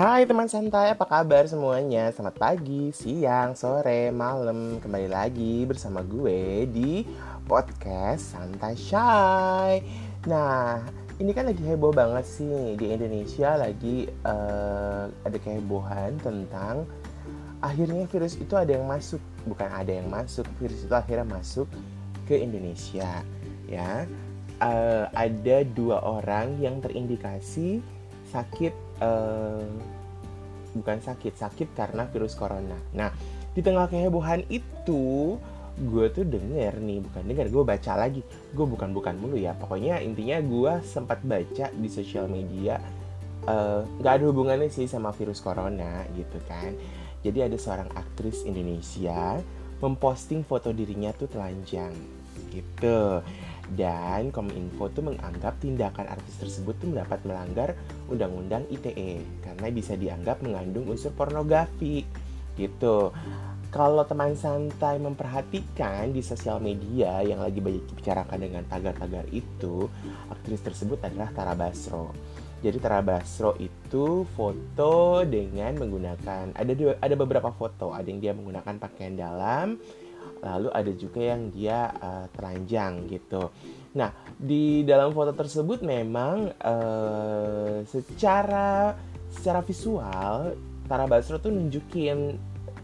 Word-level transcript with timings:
Hai 0.00 0.24
teman 0.24 0.48
santai, 0.48 0.96
apa 0.96 1.04
kabar 1.04 1.44
semuanya? 1.44 2.08
Selamat 2.08 2.40
pagi, 2.40 2.88
siang, 2.88 3.52
sore, 3.52 4.08
malam. 4.08 4.80
Kembali 4.80 5.12
lagi 5.12 5.68
bersama 5.68 6.00
gue 6.00 6.64
di 6.72 7.04
podcast 7.44 8.32
Santai 8.32 8.80
Shy. 8.80 9.84
Nah, 10.24 10.80
ini 11.20 11.36
kan 11.36 11.52
lagi 11.52 11.60
heboh 11.60 11.92
banget 11.92 12.24
sih. 12.24 12.80
Di 12.80 12.96
Indonesia 12.96 13.60
lagi 13.60 14.08
uh, 14.24 15.12
ada 15.20 15.36
kehebohan 15.36 16.16
tentang 16.24 16.88
Akhirnya 17.60 18.08
virus 18.08 18.40
itu 18.40 18.56
ada 18.56 18.72
yang 18.72 18.88
masuk. 18.88 19.20
Bukan 19.44 19.68
ada 19.68 19.92
yang 19.92 20.08
masuk, 20.08 20.48
virus 20.56 20.80
itu 20.80 20.96
akhirnya 20.96 21.28
masuk 21.28 21.68
ke 22.24 22.40
Indonesia 22.40 23.20
Ya, 23.68 24.08
uh, 24.64 25.12
ada 25.12 25.60
dua 25.76 26.00
orang 26.00 26.56
yang 26.56 26.80
terindikasi 26.80 27.84
sakit 28.32 28.89
uh, 29.00 29.64
bukan 30.76 30.98
sakit 31.02 31.34
sakit 31.34 31.68
karena 31.74 32.06
virus 32.08 32.38
corona. 32.38 32.78
Nah 32.94 33.10
di 33.50 33.60
tengah 33.60 33.90
kehebohan 33.90 34.46
itu 34.46 35.34
gue 35.80 36.06
tuh 36.12 36.28
denger 36.28 36.76
nih 36.76 37.00
bukan 37.02 37.22
denger 37.26 37.46
gue 37.50 37.64
baca 37.66 37.92
lagi. 37.98 38.22
Gue 38.54 38.66
bukan 38.68 38.94
bukan 38.94 39.16
mulu 39.18 39.40
ya 39.40 39.56
pokoknya 39.56 39.98
intinya 40.04 40.38
gue 40.38 40.72
sempat 40.86 41.24
baca 41.26 41.72
di 41.72 41.88
sosial 41.90 42.30
media 42.30 42.78
eh, 43.48 43.80
nggak 43.82 44.12
uh, 44.12 44.16
ada 44.20 44.24
hubungannya 44.28 44.68
sih 44.70 44.86
sama 44.86 45.10
virus 45.16 45.42
corona 45.42 46.06
gitu 46.14 46.38
kan. 46.46 46.76
Jadi 47.20 47.44
ada 47.44 47.56
seorang 47.60 47.90
aktris 47.96 48.48
Indonesia 48.48 49.40
memposting 49.80 50.44
foto 50.44 50.70
dirinya 50.76 51.10
tuh 51.16 51.28
telanjang 51.28 51.92
gitu 52.52 53.24
dan 53.74 54.34
Kominfo 54.34 54.90
tuh 54.90 55.12
menganggap 55.12 55.58
tindakan 55.62 56.10
artis 56.10 56.38
tersebut 56.40 56.74
tuh 56.78 56.90
mendapat 56.90 57.22
melanggar 57.22 57.78
Undang-Undang 58.10 58.66
ITE 58.70 59.22
karena 59.42 59.66
bisa 59.70 59.94
dianggap 59.94 60.42
mengandung 60.42 60.90
unsur 60.90 61.14
pornografi 61.14 62.02
gitu. 62.58 63.14
Kalau 63.70 64.02
teman 64.02 64.34
santai 64.34 64.98
memperhatikan 64.98 66.10
di 66.10 66.26
sosial 66.26 66.58
media 66.58 67.22
yang 67.22 67.38
lagi 67.38 67.62
banyak 67.62 67.86
dibicarakan 67.86 68.42
dengan 68.42 68.66
tagar-tagar 68.66 69.30
itu, 69.30 69.86
aktris 70.26 70.58
tersebut 70.58 70.98
adalah 71.06 71.30
Tara 71.30 71.54
Basro. 71.54 72.10
Jadi 72.60 72.82
Tara 72.82 72.98
Basro 72.98 73.54
itu 73.62 74.26
foto 74.34 75.22
dengan 75.22 75.70
menggunakan 75.78 76.50
ada 76.50 76.72
ada 76.98 77.14
beberapa 77.14 77.54
foto, 77.54 77.94
ada 77.94 78.04
yang 78.10 78.18
dia 78.18 78.34
menggunakan 78.34 78.74
pakaian 78.82 79.14
dalam, 79.14 79.78
lalu 80.40 80.68
ada 80.72 80.92
juga 80.96 81.20
yang 81.20 81.52
dia 81.52 81.92
uh, 82.00 82.26
telanjang 82.32 83.06
gitu. 83.08 83.52
Nah, 83.96 84.10
di 84.36 84.86
dalam 84.86 85.12
foto 85.12 85.36
tersebut 85.36 85.84
memang 85.84 86.50
uh, 86.62 87.84
secara 87.84 88.96
secara 89.30 89.60
visual 89.62 90.56
Tara 90.90 91.06
Basro 91.06 91.38
tuh 91.38 91.54
nunjukin 91.54 92.34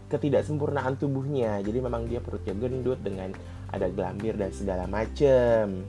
ketidaksempurnaan 0.07 0.95
tubuhnya. 0.95 1.59
Jadi 1.59 1.79
memang 1.83 2.07
dia 2.07 2.23
perutnya 2.23 2.55
gendut 2.55 3.03
dengan 3.03 3.35
ada 3.67 3.91
gelambir 3.91 4.39
dan 4.39 4.51
segala 4.55 4.87
macem. 4.87 5.83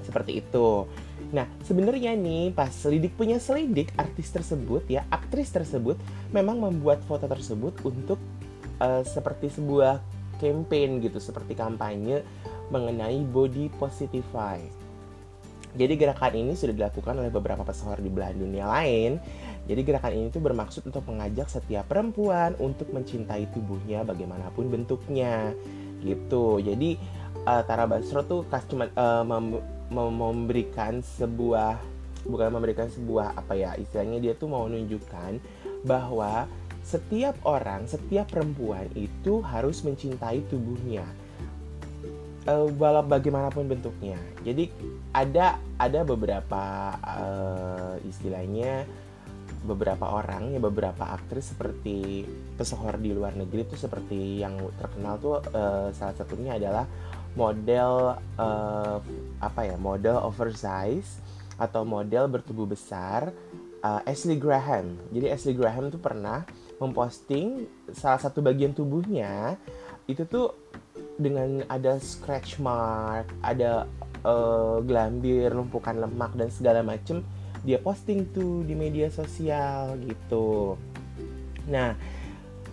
Seperti 0.00 0.40
itu. 0.40 0.88
Nah, 1.34 1.50
sebenarnya 1.66 2.14
nih 2.14 2.54
pas 2.54 2.70
selidik 2.70 3.18
punya 3.18 3.42
selidik 3.42 3.90
artis 3.98 4.30
tersebut 4.30 4.86
ya, 4.86 5.02
aktris 5.10 5.50
tersebut 5.50 5.98
memang 6.30 6.62
membuat 6.62 7.02
foto 7.04 7.26
tersebut 7.26 7.74
untuk 7.82 8.20
uh, 8.78 9.02
seperti 9.02 9.50
sebuah 9.50 9.98
campaign 10.44 11.00
gitu 11.00 11.16
seperti 11.16 11.56
kampanye 11.56 12.20
mengenai 12.68 13.24
body 13.24 13.72
positify. 13.80 14.60
Jadi 15.74 15.98
gerakan 15.98 16.34
ini 16.38 16.52
sudah 16.54 16.70
dilakukan 16.76 17.18
oleh 17.18 17.32
beberapa 17.34 17.66
pesohor 17.66 17.98
di 17.98 18.06
belahan 18.06 18.38
dunia 18.38 18.68
lain. 18.68 19.18
Jadi 19.66 19.80
gerakan 19.82 20.12
ini 20.14 20.26
tuh 20.30 20.44
bermaksud 20.44 20.86
untuk 20.86 21.02
mengajak 21.08 21.50
setiap 21.50 21.90
perempuan 21.90 22.54
untuk 22.62 22.92
mencintai 22.94 23.50
tubuhnya 23.50 24.06
bagaimanapun 24.06 24.70
bentuknya 24.70 25.50
gitu. 26.04 26.62
Jadi 26.62 26.94
uh, 27.48 27.62
Tara 27.66 27.90
Basro 27.90 28.22
tuh 28.22 28.46
cuma 28.70 28.86
uh, 28.94 29.26
mem 29.26 29.58
mem 29.90 30.10
memberikan 30.14 31.02
sebuah 31.02 31.80
bukan 32.24 32.48
memberikan 32.54 32.88
sebuah 32.88 33.36
apa 33.36 33.52
ya 33.52 33.76
istilahnya 33.76 34.16
dia 34.20 34.32
tuh 34.32 34.48
mau 34.48 34.64
menunjukkan 34.64 35.42
bahwa 35.84 36.48
setiap 36.84 37.40
orang, 37.48 37.88
setiap 37.88 38.28
perempuan 38.28 38.86
itu 38.92 39.40
harus 39.40 39.80
mencintai 39.80 40.44
tubuhnya. 40.52 41.08
Uh, 42.44 42.68
walau 42.76 43.00
bagaimanapun 43.00 43.64
bentuknya. 43.64 44.20
Jadi 44.44 44.68
ada 45.16 45.56
ada 45.80 46.04
beberapa 46.04 46.92
uh, 47.00 47.96
istilahnya 48.04 48.84
beberapa 49.64 50.04
orang 50.12 50.52
ya 50.52 50.60
beberapa 50.60 51.08
aktris 51.08 51.56
seperti 51.56 52.28
pesohor 52.60 53.00
di 53.00 53.16
luar 53.16 53.32
negeri 53.32 53.64
itu 53.64 53.80
seperti 53.80 54.44
yang 54.44 54.60
terkenal 54.76 55.16
tuh 55.16 55.40
uh, 55.40 55.88
salah 55.96 56.12
satunya 56.12 56.60
adalah 56.60 56.84
model 57.32 58.20
uh, 58.36 59.00
apa 59.40 59.60
ya 59.64 59.80
model 59.80 60.20
oversize 60.20 61.18
atau 61.56 61.82
model 61.88 62.28
bertubuh 62.28 62.68
besar 62.68 63.32
uh, 63.80 64.00
Ashley 64.04 64.36
Graham. 64.36 65.00
Jadi 65.08 65.32
Ashley 65.32 65.54
Graham 65.56 65.88
tuh 65.88 66.02
pernah 66.02 66.44
memposting 66.82 67.70
salah 67.94 68.18
satu 68.18 68.42
bagian 68.42 68.74
tubuhnya 68.74 69.58
itu 70.10 70.26
tuh 70.26 70.52
dengan 71.14 71.62
ada 71.70 71.96
scratch 72.02 72.58
mark, 72.58 73.30
ada 73.40 73.86
uh, 74.26 74.82
gelambir, 74.82 75.54
lumpukan 75.54 75.94
lemak 75.94 76.34
dan 76.34 76.50
segala 76.50 76.82
macem 76.82 77.22
dia 77.64 77.80
posting 77.80 78.28
tuh 78.34 78.60
di 78.66 78.76
media 78.76 79.08
sosial 79.08 79.96
gitu. 80.04 80.76
Nah, 81.64 81.96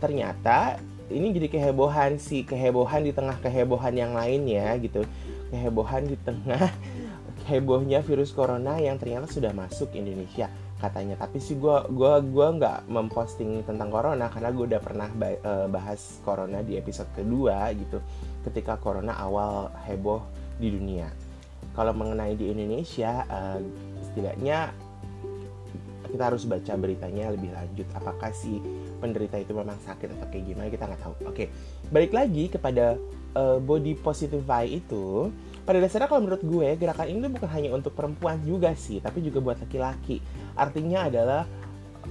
ternyata 0.03 0.75
ini 1.07 1.31
jadi 1.31 1.47
kehebohan 1.47 2.19
sih, 2.19 2.43
kehebohan 2.43 3.07
di 3.07 3.15
tengah 3.15 3.39
kehebohan 3.39 3.95
yang 3.95 4.11
lainnya 4.11 4.75
gitu. 4.83 5.07
Kehebohan 5.47 6.11
di 6.11 6.19
tengah 6.19 6.67
hebohnya 7.49 8.03
virus 8.03 8.35
corona 8.35 8.75
yang 8.83 8.99
ternyata 8.99 9.31
sudah 9.31 9.55
masuk 9.55 9.95
Indonesia 9.95 10.51
katanya. 10.81 11.21
Tapi 11.21 11.37
sih 11.37 11.61
gue 11.61 11.77
gua 11.93 12.17
gua 12.25 12.47
nggak 12.57 12.79
memposting 12.89 13.61
tentang 13.61 13.93
corona 13.93 14.25
karena 14.33 14.49
gue 14.49 14.65
udah 14.73 14.81
pernah 14.81 15.07
eh, 15.21 15.67
bahas 15.69 16.17
corona 16.25 16.65
di 16.65 16.81
episode 16.81 17.13
kedua 17.13 17.69
gitu. 17.77 18.01
Ketika 18.41 18.81
corona 18.81 19.13
awal 19.21 19.69
heboh 19.85 20.25
di 20.57 20.73
dunia. 20.73 21.13
Kalau 21.71 21.95
mengenai 21.95 22.35
di 22.35 22.51
Indonesia 22.51 23.23
uh, 23.31 23.55
setidaknya 24.11 24.75
kita 26.11 26.23
harus 26.27 26.43
baca 26.43 26.73
beritanya 26.75 27.31
lebih 27.31 27.55
lanjut. 27.55 27.87
Apakah 27.95 28.29
si 28.35 28.59
penderita 28.99 29.39
itu 29.39 29.55
memang 29.55 29.79
sakit 29.81 30.11
atau 30.19 30.27
kayak 30.29 30.45
gimana 30.45 30.67
kita 30.67 30.85
nggak 30.85 31.01
tahu. 31.01 31.15
Oke 31.25 31.47
balik 31.91 32.15
lagi 32.15 32.47
kepada 32.47 32.95
uh, 33.35 33.59
body 33.59 33.99
positify 33.99 34.63
itu 34.63 35.31
pada 35.61 35.77
dasarnya 35.77 36.09
kalau 36.09 36.25
menurut 36.25 36.41
gue 36.41 36.67
gerakan 36.79 37.07
ini 37.07 37.27
bukan 37.29 37.49
hanya 37.53 37.69
untuk 37.75 37.93
perempuan 37.93 38.41
juga 38.41 38.73
sih 38.73 38.97
tapi 38.97 39.21
juga 39.21 39.39
buat 39.43 39.57
laki-laki. 39.61 40.17
Artinya 40.57 41.05
adalah 41.05 41.45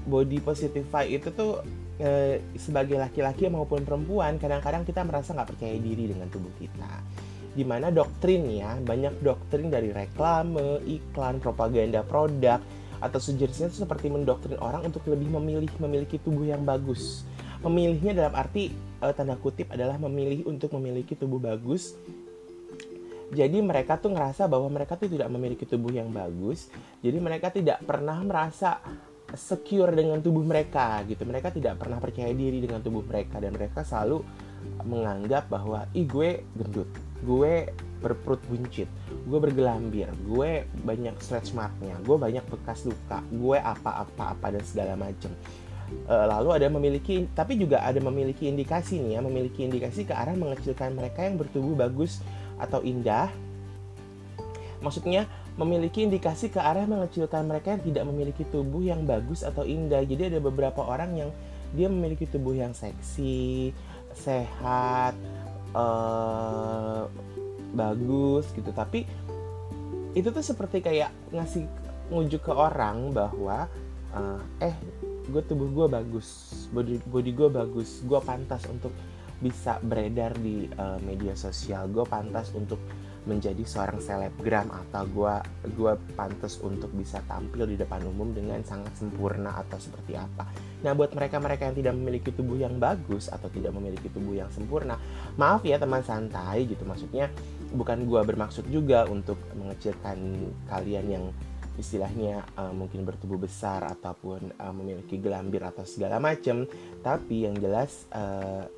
body 0.06 0.38
positify 0.38 1.02
itu 1.10 1.34
tuh 1.34 1.58
e, 1.98 2.38
sebagai 2.54 2.94
laki-laki 2.94 3.50
maupun 3.50 3.82
perempuan 3.82 4.38
kadang-kadang 4.38 4.86
kita 4.86 5.02
merasa 5.02 5.34
nggak 5.34 5.50
percaya 5.50 5.76
diri 5.82 6.14
dengan 6.14 6.30
tubuh 6.30 6.54
kita. 6.62 7.02
Di 7.50 7.66
mana 7.66 7.90
doktrin 7.90 8.46
ya 8.46 8.78
banyak 8.78 9.18
doktrin 9.18 9.66
dari 9.66 9.90
reklame 9.90 10.78
iklan 10.86 11.42
propaganda 11.42 12.06
produk 12.06 12.62
atau 13.00 13.18
sejenisnya 13.18 13.72
itu 13.72 13.82
seperti 13.82 14.12
mendoktrin 14.12 14.60
orang 14.60 14.86
untuk 14.86 15.04
lebih 15.08 15.32
memilih 15.40 15.72
memiliki 15.80 16.20
tubuh 16.20 16.44
yang 16.44 16.62
bagus 16.62 17.24
memilihnya 17.60 18.16
dalam 18.16 18.32
arti 18.36 18.72
e, 19.00 19.06
tanda 19.16 19.36
kutip 19.36 19.72
adalah 19.72 19.96
memilih 19.96 20.44
untuk 20.48 20.72
memiliki 20.76 21.16
tubuh 21.16 21.40
bagus 21.40 21.96
jadi 23.30 23.62
mereka 23.62 23.94
tuh 23.94 24.10
ngerasa 24.10 24.50
bahwa 24.50 24.66
mereka 24.66 24.98
tuh 24.98 25.06
tidak 25.06 25.30
memiliki 25.30 25.62
tubuh 25.62 25.94
yang 25.94 26.10
bagus. 26.10 26.66
Jadi 26.98 27.18
mereka 27.22 27.54
tidak 27.54 27.78
pernah 27.86 28.18
merasa 28.26 28.82
secure 29.30 29.94
dengan 29.94 30.18
tubuh 30.18 30.42
mereka 30.42 30.98
gitu. 31.06 31.22
Mereka 31.22 31.54
tidak 31.54 31.78
pernah 31.78 32.02
percaya 32.02 32.34
diri 32.34 32.58
dengan 32.58 32.82
tubuh 32.82 33.06
mereka 33.06 33.38
dan 33.38 33.54
mereka 33.54 33.86
selalu 33.86 34.26
menganggap 34.84 35.48
bahwa 35.52 35.86
ih 35.92 36.06
gue 36.08 36.44
gendut, 36.56 36.90
gue 37.24 37.68
berperut 38.00 38.40
buncit, 38.48 38.88
gue 39.28 39.38
bergelambir, 39.38 40.08
gue 40.24 40.64
banyak 40.82 41.14
stretch 41.20 41.52
marknya, 41.52 41.94
gue 42.00 42.16
banyak 42.16 42.44
bekas 42.48 42.88
luka, 42.88 43.20
gue 43.28 43.58
apa-apa-apa 43.60 44.56
dan 44.56 44.64
segala 44.64 44.96
macam. 44.96 45.28
E, 46.08 46.14
lalu 46.14 46.48
ada 46.56 46.66
memiliki, 46.72 47.28
tapi 47.36 47.60
juga 47.60 47.84
ada 47.84 48.00
memiliki 48.00 48.48
indikasi 48.48 49.04
nih 49.04 49.16
ya, 49.16 49.20
memiliki 49.20 49.68
indikasi 49.68 50.08
ke 50.08 50.16
arah 50.16 50.32
mengecilkan 50.32 50.96
mereka 50.96 51.28
yang 51.28 51.36
bertubuh 51.36 51.76
bagus 51.76 52.24
atau 52.56 52.80
indah. 52.80 53.28
Maksudnya 54.80 55.28
memiliki 55.60 56.08
indikasi 56.08 56.48
ke 56.48 56.56
arah 56.56 56.88
mengecilkan 56.88 57.44
mereka 57.44 57.76
yang 57.76 57.84
tidak 57.84 58.04
memiliki 58.08 58.48
tubuh 58.48 58.80
yang 58.80 59.04
bagus 59.04 59.44
atau 59.44 59.60
indah. 59.68 60.00
Jadi 60.08 60.32
ada 60.32 60.40
beberapa 60.40 60.80
orang 60.80 61.20
yang 61.20 61.30
dia 61.76 61.86
memiliki 61.92 62.24
tubuh 62.24 62.56
yang 62.56 62.72
seksi, 62.72 63.70
sehat, 64.14 65.14
uh, 65.74 67.06
bagus 67.74 68.50
gitu. 68.54 68.70
Tapi 68.74 69.06
itu 70.14 70.28
tuh 70.34 70.42
seperti 70.42 70.82
kayak 70.82 71.14
ngasih 71.30 71.70
ngujuk 72.10 72.50
ke 72.50 72.52
orang 72.52 73.14
bahwa 73.14 73.70
uh, 74.10 74.42
eh 74.58 74.74
gue 75.30 75.42
tubuh 75.46 75.70
gue 75.70 75.86
bagus 75.86 76.50
body 76.74 76.98
body 77.06 77.30
gue 77.30 77.48
bagus 77.48 78.02
gue 78.02 78.18
pantas 78.18 78.66
untuk 78.66 78.90
bisa 79.38 79.78
beredar 79.80 80.34
di 80.36 80.66
uh, 80.74 80.98
media 81.06 81.38
sosial 81.38 81.86
gue 81.88 82.02
pantas 82.02 82.50
untuk 82.52 82.82
menjadi 83.28 83.60
seorang 83.64 84.00
selebgram 84.00 84.72
atau 84.72 85.04
gue 85.04 85.34
gue 85.76 85.92
pantas 86.16 86.56
untuk 86.64 86.88
bisa 86.96 87.20
tampil 87.28 87.68
di 87.68 87.76
depan 87.76 88.00
umum 88.08 88.32
dengan 88.32 88.64
sangat 88.64 88.96
sempurna 88.96 89.60
atau 89.60 89.76
seperti 89.76 90.16
apa. 90.16 90.48
Nah 90.80 90.96
buat 90.96 91.12
mereka-mereka 91.12 91.68
yang 91.68 91.76
tidak 91.76 91.94
memiliki 92.00 92.30
tubuh 92.32 92.56
yang 92.56 92.80
bagus 92.80 93.28
atau 93.28 93.52
tidak 93.52 93.76
memiliki 93.76 94.08
tubuh 94.08 94.40
yang 94.40 94.48
sempurna, 94.48 94.96
maaf 95.36 95.60
ya 95.68 95.76
teman 95.76 96.00
santai 96.00 96.64
gitu 96.64 96.88
maksudnya 96.88 97.28
bukan 97.76 98.08
gue 98.08 98.20
bermaksud 98.24 98.64
juga 98.72 99.04
untuk 99.04 99.36
mengecilkan 99.52 100.16
kalian 100.72 101.06
yang 101.06 101.24
istilahnya 101.78 102.44
uh, 102.60 102.74
mungkin 102.76 103.08
bertubuh 103.08 103.40
besar 103.40 103.84
ataupun 103.88 104.52
uh, 104.60 104.74
memiliki 104.74 105.16
gelambir 105.16 105.64
atau 105.64 105.86
segala 105.88 106.20
macam 106.20 106.68
tapi 107.00 107.48
yang 107.48 107.56
jelas 107.56 108.04
hal 108.12 108.68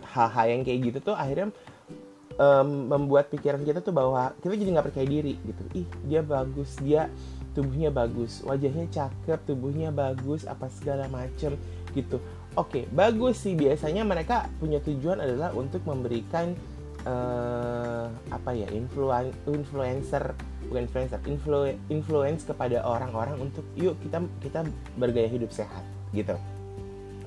hal-hal 0.00 0.46
yang 0.58 0.62
kayak 0.66 0.80
gitu 0.90 1.12
tuh 1.12 1.14
akhirnya 1.14 1.54
um, 2.40 2.88
membuat 2.88 3.28
pikiran 3.28 3.60
kita 3.60 3.84
tuh 3.84 3.92
bahwa 3.92 4.32
kita 4.40 4.56
jadi 4.56 4.70
nggak 4.72 4.86
percaya 4.88 5.06
diri 5.06 5.36
gitu. 5.44 5.62
Ih 5.84 5.86
dia 6.08 6.24
bagus 6.24 6.72
dia 6.80 7.12
tubuhnya 7.52 7.90
bagus 7.90 8.40
wajahnya 8.46 8.86
cakep 8.88 9.38
tubuhnya 9.44 9.92
bagus 9.92 10.48
apa 10.48 10.72
segala 10.72 11.04
macem 11.12 11.60
gitu. 11.92 12.16
Oke 12.56 12.88
bagus 12.90 13.44
sih. 13.44 13.52
Biasanya 13.52 14.02
mereka 14.08 14.48
punya 14.56 14.80
tujuan 14.80 15.20
adalah 15.20 15.52
untuk 15.52 15.84
memberikan 15.84 16.56
uh, 17.04 18.08
apa 18.32 18.50
ya 18.56 18.66
influen 18.72 19.30
influencer 19.44 20.32
bukan 20.70 20.86
influencer 20.86 21.20
influ 21.26 21.60
influence 21.90 22.46
kepada 22.46 22.80
orang-orang 22.86 23.36
untuk 23.42 23.66
yuk 23.74 23.98
kita 24.06 24.22
kita 24.40 24.60
bergaya 24.96 25.28
hidup 25.28 25.52
sehat 25.52 25.84
gitu. 26.16 26.34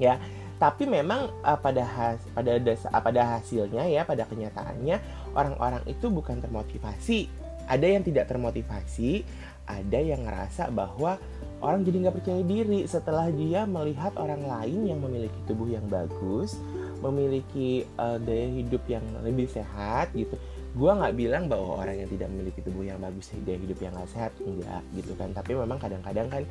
Ya 0.01 0.17
tapi 0.61 0.87
memang 0.87 1.29
uh, 1.41 1.59
pada 1.59 1.83
has, 1.83 2.19
pada 2.31 2.57
dasa, 2.59 2.87
uh, 2.91 3.01
pada 3.03 3.21
hasilnya 3.37 3.87
ya 3.89 4.03
pada 4.03 4.23
kenyataannya 4.27 4.97
orang-orang 5.33 5.83
itu 5.89 6.07
bukan 6.09 6.39
termotivasi. 6.39 7.29
Ada 7.63 7.95
yang 7.95 8.03
tidak 8.03 8.27
termotivasi 8.27 9.23
ada 9.67 9.99
yang 9.99 10.27
ngerasa 10.27 10.71
bahwa 10.75 11.15
orang 11.63 11.87
jadi 11.87 12.07
nggak 12.07 12.15
percaya 12.19 12.43
diri 12.43 12.83
setelah 12.83 13.31
dia 13.31 13.63
melihat 13.63 14.11
orang 14.19 14.43
lain 14.43 14.91
yang 14.91 14.99
memiliki 14.99 15.39
tubuh 15.47 15.71
yang 15.71 15.87
bagus 15.87 16.59
memiliki 16.99 17.87
uh, 17.95 18.19
gaya 18.19 18.47
hidup 18.51 18.83
yang 18.91 19.03
lebih 19.23 19.47
sehat 19.47 20.11
gitu 20.11 20.35
gue 20.73 20.91
nggak 20.91 21.13
bilang 21.13 21.45
bahwa 21.45 21.85
orang 21.85 22.01
yang 22.01 22.09
tidak 22.09 22.33
memiliki 22.33 22.59
tubuh 22.65 22.81
yang 22.81 22.97
bagus 22.97 23.29
gaya 23.45 23.61
hidup 23.61 23.77
yang 23.77 23.93
gak 23.93 24.09
sehat 24.09 24.33
enggak 24.41 24.81
gitu 24.97 25.13
kan. 25.13 25.29
Tapi 25.29 25.51
memang 25.53 25.77
kadang-kadang 25.77 26.27
kan 26.33 26.43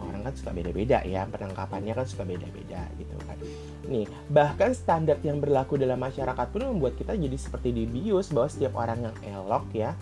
orang 0.00 0.24
kan 0.24 0.32
suka 0.32 0.56
beda-beda 0.56 1.04
ya 1.04 1.28
penangkapannya 1.28 1.92
kan 1.92 2.06
suka 2.08 2.24
beda-beda 2.24 2.80
gitu 2.96 3.16
kan. 3.28 3.36
Nih 3.92 4.08
bahkan 4.32 4.72
standar 4.72 5.20
yang 5.20 5.36
berlaku 5.36 5.76
dalam 5.76 6.00
masyarakat 6.00 6.46
pun 6.48 6.64
membuat 6.64 6.96
kita 6.96 7.12
jadi 7.12 7.36
seperti 7.36 7.76
dibius 7.76 8.32
bahwa 8.32 8.48
setiap 8.48 8.72
orang 8.80 9.04
yang 9.04 9.16
elok 9.36 9.68
ya 9.76 9.92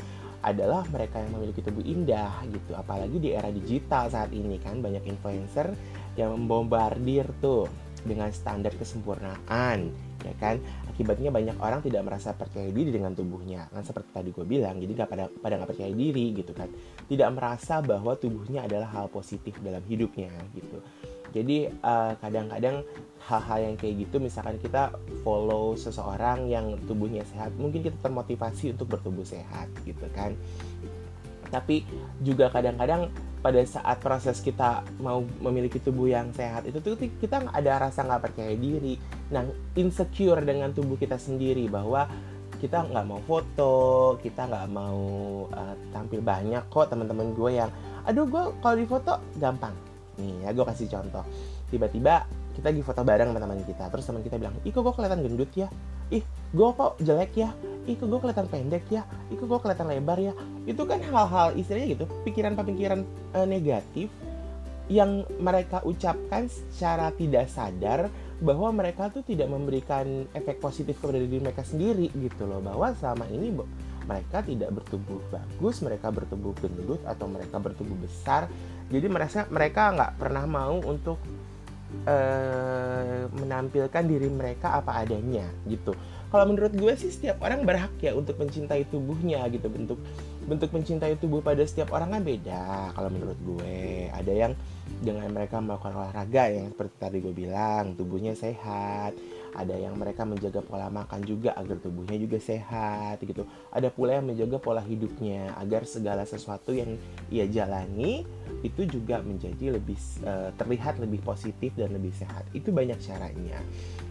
adalah 0.44 0.86
mereka 0.94 1.18
yang 1.18 1.34
memiliki 1.34 1.58
tubuh 1.58 1.82
indah 1.82 2.38
gitu. 2.54 2.70
Apalagi 2.78 3.18
di 3.18 3.34
era 3.34 3.50
digital 3.50 4.14
saat 4.14 4.30
ini 4.30 4.62
kan 4.62 4.78
banyak 4.78 5.02
influencer 5.10 5.74
yang 6.14 6.38
membombardir 6.38 7.26
tuh 7.42 7.66
dengan 8.06 8.30
standar 8.30 8.70
kesempurnaan 8.78 9.90
ya 10.24 10.34
kan? 10.40 10.56
Akibatnya 10.88 11.28
banyak 11.28 11.56
orang 11.60 11.84
tidak 11.84 12.02
merasa 12.08 12.32
percaya 12.32 12.72
diri 12.72 12.90
dengan 12.90 13.12
tubuhnya. 13.12 13.68
Kan 13.68 13.84
seperti 13.84 14.10
tadi 14.10 14.28
gue 14.32 14.46
bilang 14.48 14.80
jadi 14.80 14.92
gak 15.04 15.10
pada 15.12 15.24
pada 15.28 15.54
nggak 15.60 15.70
percaya 15.76 15.92
diri 15.92 16.26
gitu 16.32 16.52
kan. 16.56 16.68
Tidak 17.06 17.28
merasa 17.30 17.84
bahwa 17.84 18.16
tubuhnya 18.16 18.64
adalah 18.64 18.88
hal 18.90 19.06
positif 19.12 19.60
dalam 19.60 19.84
hidupnya 19.84 20.32
gitu. 20.56 20.80
Jadi 21.34 21.68
eh, 21.68 22.12
kadang-kadang 22.22 22.86
hal-hal 23.24 23.58
yang 23.72 23.74
kayak 23.76 23.94
gitu 24.06 24.16
misalkan 24.22 24.56
kita 24.60 24.94
follow 25.26 25.74
seseorang 25.74 26.46
yang 26.46 26.76
tubuhnya 26.84 27.24
sehat 27.24 27.56
mungkin 27.56 27.80
kita 27.80 27.96
termotivasi 28.04 28.76
untuk 28.76 28.96
bertubuh 28.96 29.26
sehat 29.26 29.68
gitu 29.84 30.06
kan. 30.14 30.32
Tapi 31.50 31.86
juga 32.22 32.50
kadang-kadang 32.50 33.10
pada 33.44 33.60
saat 33.68 34.00
proses 34.00 34.40
kita 34.40 34.80
mau 35.04 35.20
memiliki 35.44 35.76
tubuh 35.76 36.08
yang 36.08 36.32
sehat 36.32 36.64
itu 36.64 36.80
tuh 36.80 36.96
kita 36.96 37.44
ada 37.52 37.76
rasa 37.76 38.00
nggak 38.00 38.32
percaya 38.32 38.56
diri. 38.56 38.96
Nah 39.28 39.44
insecure 39.76 40.40
dengan 40.40 40.72
tubuh 40.72 40.96
kita 40.96 41.20
sendiri 41.20 41.68
bahwa 41.68 42.08
kita 42.56 42.88
nggak 42.88 43.04
mau 43.04 43.20
foto 43.28 44.16
kita 44.24 44.48
nggak 44.48 44.68
mau 44.72 45.04
uh, 45.52 45.76
tampil 45.92 46.24
banyak 46.24 46.64
kok 46.72 46.88
teman-teman 46.88 47.36
gue 47.36 47.50
yang 47.52 47.68
aduh 48.08 48.24
gue 48.24 48.44
kalau 48.64 48.76
di 48.80 48.88
foto 48.88 49.20
gampang. 49.36 49.76
Nih 50.16 50.48
ya 50.48 50.56
gue 50.56 50.64
kasih 50.64 50.88
contoh. 50.88 51.28
Tiba-tiba 51.68 52.24
kita 52.56 52.70
lagi 52.70 52.80
foto 52.80 53.02
bareng 53.02 53.28
sama 53.34 53.40
teman 53.42 53.60
kita 53.66 53.84
terus 53.90 54.04
teman 54.06 54.22
kita 54.22 54.38
bilang 54.38 54.54
ih 54.62 54.70
kok 54.70 54.80
gue 54.80 54.94
kelihatan 54.94 55.20
gendut 55.26 55.50
ya 55.52 55.68
gue 56.54 56.68
kok 56.78 56.92
jelek 57.02 57.32
ya? 57.34 57.50
Kok 57.84 58.06
gue 58.08 58.20
kelihatan 58.22 58.48
pendek 58.48 58.86
ya? 58.88 59.02
Kok 59.34 59.44
gue 59.44 59.58
kelihatan 59.60 59.86
lebar 59.90 60.18
ya? 60.22 60.32
Itu 60.64 60.86
kan 60.86 61.02
hal-hal 61.02 61.58
istilahnya 61.58 61.98
gitu 61.98 62.04
pikiran-pikiran 62.24 63.00
uh, 63.34 63.44
negatif 63.44 64.08
yang 64.86 65.24
mereka 65.40 65.80
ucapkan 65.82 66.46
secara 66.46 67.08
tidak 67.16 67.48
sadar 67.48 68.12
bahwa 68.44 68.68
mereka 68.72 69.08
tuh 69.08 69.24
tidak 69.24 69.48
memberikan 69.48 70.28
efek 70.36 70.60
positif 70.60 71.00
kepada 71.00 71.16
diri 71.20 71.40
mereka 71.40 71.64
sendiri 71.66 72.08
gitu 72.14 72.46
loh. 72.46 72.62
Bahwa 72.62 72.94
selama 72.96 73.26
ini 73.28 73.50
mereka 74.04 74.44
tidak 74.44 74.70
bertubuh 74.70 75.20
bagus 75.32 75.80
mereka 75.80 76.12
bertubuh 76.12 76.52
gendut 76.60 77.00
atau 77.08 77.26
mereka 77.26 77.56
bertubuh 77.58 77.96
besar. 77.98 78.46
Jadi 78.92 79.06
merasa 79.08 79.48
mereka 79.48 79.92
nggak 79.96 80.12
pernah 80.20 80.44
mau 80.44 80.76
untuk 80.84 81.16
uh, 82.04 83.24
menampilkan 83.32 84.04
diri 84.04 84.28
mereka 84.28 84.76
apa 84.76 85.00
adanya 85.00 85.48
gitu 85.64 85.96
kalau 86.34 86.50
menurut 86.50 86.74
gue 86.74 86.92
sih 86.98 87.14
setiap 87.14 87.38
orang 87.46 87.62
berhak 87.62 87.94
ya 88.02 88.10
untuk 88.10 88.34
mencintai 88.42 88.90
tubuhnya 88.90 89.46
gitu. 89.54 89.70
Bentuk 89.70 90.02
bentuk 90.50 90.74
mencintai 90.74 91.14
tubuh 91.22 91.38
pada 91.38 91.62
setiap 91.62 91.94
orang 91.94 92.10
kan 92.18 92.26
beda 92.26 92.90
kalau 92.98 93.06
menurut 93.06 93.38
gue. 93.46 94.10
Ada 94.10 94.32
yang 94.34 94.52
dengan 94.98 95.30
mereka 95.30 95.62
melakukan 95.62 95.94
olahraga 95.94 96.50
yang 96.50 96.74
seperti 96.74 96.94
tadi 96.98 97.16
gue 97.22 97.30
bilang 97.30 97.94
tubuhnya 97.94 98.34
sehat 98.34 99.14
ada 99.54 99.74
yang 99.78 99.94
mereka 99.94 100.26
menjaga 100.26 100.60
pola 100.60 100.90
makan 100.90 101.22
juga 101.22 101.54
agar 101.54 101.78
tubuhnya 101.78 102.18
juga 102.18 102.42
sehat 102.42 103.22
gitu. 103.22 103.46
Ada 103.70 103.88
pula 103.94 104.18
yang 104.18 104.26
menjaga 104.28 104.58
pola 104.58 104.82
hidupnya 104.82 105.54
agar 105.56 105.86
segala 105.86 106.26
sesuatu 106.26 106.74
yang 106.74 106.98
ia 107.30 107.46
jalani 107.46 108.26
itu 108.66 108.84
juga 108.84 109.22
menjadi 109.22 109.78
lebih 109.78 109.96
uh, 110.26 110.50
terlihat 110.58 110.98
lebih 110.98 111.22
positif 111.22 111.72
dan 111.78 111.94
lebih 111.94 112.10
sehat. 112.12 112.44
Itu 112.50 112.74
banyak 112.74 112.98
caranya 112.98 113.62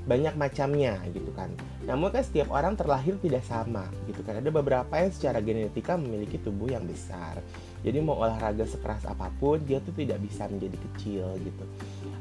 banyak 0.04 0.36
macamnya 0.36 1.00
gitu 1.16 1.32
kan. 1.32 1.52
Namun 1.88 2.12
kan 2.12 2.24
setiap 2.24 2.52
orang 2.52 2.76
terlahir 2.76 3.16
tidak 3.24 3.44
sama 3.48 3.88
gitu 4.08 4.20
kan. 4.24 4.40
Ada 4.40 4.52
beberapa 4.52 4.92
yang 5.00 5.12
secara 5.12 5.40
genetika 5.40 5.96
memiliki 5.96 6.40
tubuh 6.40 6.72
yang 6.72 6.84
besar 6.84 7.40
jadi 7.84 8.00
mau 8.00 8.16
olahraga 8.16 8.64
sekeras 8.64 9.04
apa 9.04 9.28
pun 9.38 9.60
dia 9.68 9.84
tuh 9.84 9.92
tidak 9.94 10.24
bisa 10.24 10.48
menjadi 10.48 10.78
kecil 10.90 11.26
gitu. 11.44 11.66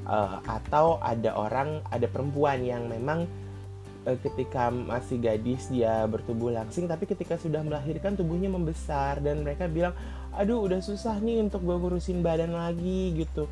Uh, 0.03 0.43
atau 0.45 0.99
ada 0.99 1.39
orang 1.39 1.79
ada 1.87 2.11
perempuan 2.11 2.59
yang 2.67 2.91
memang 2.91 3.31
uh, 4.05 4.19
ketika 4.19 4.75
masih 4.75 5.23
gadis 5.23 5.71
dia 5.71 6.03
bertubuh 6.11 6.51
langsing 6.51 6.91
tapi 6.91 7.07
ketika 7.07 7.39
sudah 7.39 7.63
melahirkan 7.63 8.19
tubuhnya 8.19 8.51
membesar 8.51 9.23
dan 9.23 9.47
mereka 9.47 9.71
bilang 9.71 9.95
aduh 10.35 10.67
udah 10.67 10.83
susah 10.83 11.23
nih 11.23 11.39
untuk 11.39 11.63
gue 11.63 11.77
ngurusin 11.79 12.21
badan 12.21 12.53
lagi 12.53 13.15
gitu. 13.15 13.47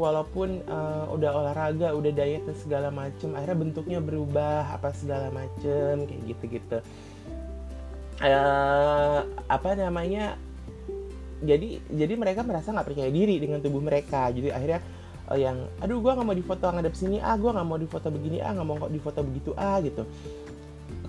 Walaupun 0.00 0.64
uh, 0.64 1.12
udah 1.12 1.30
olahraga 1.44 1.92
udah 1.92 2.08
diet 2.08 2.48
dan 2.48 2.56
segala 2.56 2.88
macem 2.88 3.36
akhirnya 3.36 3.58
bentuknya 3.68 3.98
berubah 4.00 4.72
apa 4.72 4.96
segala 4.96 5.28
macem 5.28 6.08
kayak 6.08 6.22
gitu 6.24 6.44
gitu 6.56 6.78
uh, 8.20 9.20
apa 9.48 9.70
namanya 9.74 10.36
jadi 11.40 11.80
jadi 11.88 12.14
mereka 12.16 12.40
merasa 12.44 12.72
nggak 12.72 12.86
percaya 12.92 13.10
diri 13.10 13.40
dengan 13.40 13.64
tubuh 13.64 13.80
mereka. 13.80 14.28
Jadi 14.28 14.52
akhirnya 14.52 14.80
uh, 15.28 15.38
yang 15.38 15.56
aduh 15.80 15.98
gue 15.98 16.12
nggak 16.12 16.26
mau 16.26 16.36
difoto 16.36 16.64
ngadep 16.68 16.94
sini 16.94 17.16
ah 17.20 17.36
gue 17.40 17.50
nggak 17.50 17.66
mau 17.66 17.78
difoto 17.80 18.08
begini 18.12 18.38
ah 18.44 18.52
nggak 18.52 18.66
mau 18.66 18.76
kok 18.76 18.92
difoto 18.92 19.20
begitu 19.24 19.50
ah 19.56 19.80
gitu. 19.80 20.04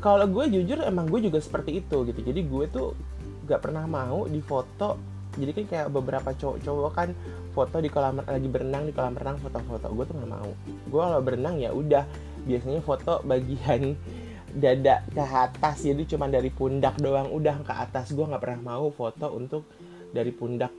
Kalau 0.01 0.25
gue 0.25 0.45
jujur 0.50 0.81
emang 0.81 1.05
gue 1.09 1.19
juga 1.21 1.38
seperti 1.38 1.83
itu 1.83 2.07
gitu. 2.09 2.19
Jadi 2.25 2.41
gue 2.45 2.65
tuh 2.73 2.97
gak 3.45 3.61
pernah 3.67 3.85
mau 3.85 4.25
difoto 4.25 4.97
jadi 5.39 5.51
kan 5.55 5.65
kayak 5.67 5.88
beberapa 5.95 6.29
cowok-cowok 6.35 6.91
kan 6.91 7.09
foto 7.55 7.79
di 7.79 7.88
kolam 7.88 8.19
lagi 8.19 8.47
berenang 8.51 8.83
di 8.88 8.91
kolam 8.91 9.15
renang 9.15 9.39
foto-foto. 9.39 9.88
Gue 9.95 10.03
tuh 10.03 10.15
nggak 10.19 10.31
mau. 10.31 10.51
Gue 10.91 11.01
kalau 11.01 11.21
berenang 11.23 11.55
ya 11.55 11.71
udah 11.71 12.03
biasanya 12.43 12.81
foto 12.83 13.23
bagian 13.23 13.95
dada 14.63 15.07
ke 15.07 15.23
atas. 15.23 15.88
Jadi 15.88 16.03
cuma 16.11 16.27
dari 16.27 16.51
pundak 16.51 17.00
doang. 17.00 17.31
Udah 17.31 17.63
ke 17.63 17.71
atas. 17.71 18.11
Gue 18.11 18.27
nggak 18.27 18.43
pernah 18.43 18.75
mau 18.75 18.91
foto 18.91 19.31
untuk 19.31 19.63
dari 20.11 20.31
pundak 20.35 20.71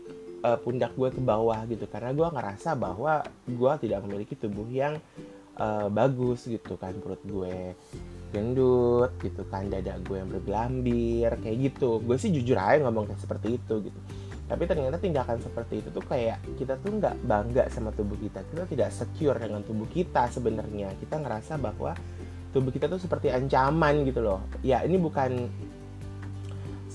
uh, 0.45 0.59
pundak 0.61 0.93
gue 0.95 1.09
ke 1.11 1.21
bawah 1.21 1.65
gitu. 1.67 1.85
Karena 1.89 2.13
gue 2.13 2.29
ngerasa 2.29 2.77
bahwa 2.77 3.25
gue 3.49 3.73
tidak 3.83 4.01
memiliki 4.05 4.35
tubuh 4.37 4.69
yang 4.69 5.01
uh, 5.57 5.89
bagus 5.89 6.47
gitu 6.47 6.77
kan 6.77 6.97
perut 7.01 7.21
gue 7.25 7.75
gendut 8.33 9.13
gitu 9.21 9.45
kan 9.53 9.69
dada 9.69 10.01
gue 10.01 10.17
yang 10.17 10.29
bergelambir 10.29 11.31
kayak 11.41 11.57
gitu. 11.73 12.01
Gue 12.01 12.17
sih 12.17 12.33
jujur 12.33 12.57
aja 12.57 12.81
ngomong 12.85 13.13
kayak 13.13 13.21
seperti 13.21 13.61
itu 13.61 13.91
gitu. 13.91 14.01
Tapi 14.53 14.69
ternyata 14.69 15.01
tindakan 15.01 15.41
seperti 15.41 15.81
itu 15.81 15.89
tuh 15.89 16.05
kayak 16.05 16.41
kita 16.61 16.77
tuh 16.81 17.01
nggak 17.01 17.25
bangga 17.25 17.65
sama 17.73 17.89
tubuh 17.93 18.21
kita. 18.21 18.45
Kita 18.53 18.65
tidak 18.69 18.91
secure 18.93 19.41
dengan 19.41 19.65
tubuh 19.65 19.89
kita 19.89 20.29
sebenarnya. 20.29 20.93
Kita 21.01 21.17
ngerasa 21.21 21.57
bahwa 21.57 21.97
tubuh 22.53 22.69
kita 22.69 22.85
tuh 22.85 23.01
seperti 23.01 23.33
ancaman 23.33 24.05
gitu 24.05 24.21
loh. 24.21 24.45
Ya 24.61 24.85
ini 24.85 25.01
bukan 25.01 25.49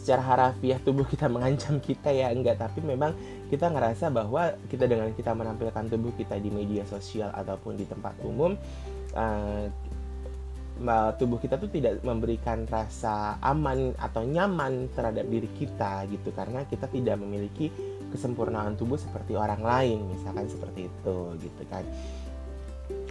secara 0.07 0.23
harafiah 0.23 0.79
tubuh 0.79 1.03
kita 1.03 1.27
mengancam 1.27 1.83
kita 1.83 2.15
ya 2.15 2.31
enggak. 2.31 2.63
Tapi 2.63 2.79
memang 2.79 3.11
kita 3.51 3.67
ngerasa 3.67 4.07
bahwa 4.07 4.55
kita 4.71 4.87
dengan 4.87 5.11
kita 5.11 5.35
menampilkan 5.35 5.91
tubuh 5.91 6.15
kita 6.15 6.39
di 6.39 6.47
media 6.47 6.87
sosial 6.87 7.27
ataupun 7.35 7.75
di 7.75 7.83
tempat 7.83 8.15
umum 8.23 8.55
uh, 9.11 9.67
tubuh 11.19 11.41
kita 11.43 11.59
tuh 11.59 11.67
tidak 11.67 11.99
memberikan 12.07 12.63
rasa 12.71 13.35
aman 13.43 13.91
atau 13.99 14.23
nyaman 14.23 14.87
terhadap 14.95 15.27
diri 15.27 15.51
kita 15.59 16.07
gitu. 16.07 16.31
Karena 16.31 16.63
kita 16.63 16.87
tidak 16.87 17.19
memiliki 17.19 17.67
kesempurnaan 18.07 18.79
tubuh 18.79 18.95
seperti 18.95 19.35
orang 19.35 19.59
lain 19.59 20.07
misalkan 20.07 20.47
seperti 20.47 20.87
itu 20.87 21.17
gitu 21.43 21.63
kan. 21.67 21.83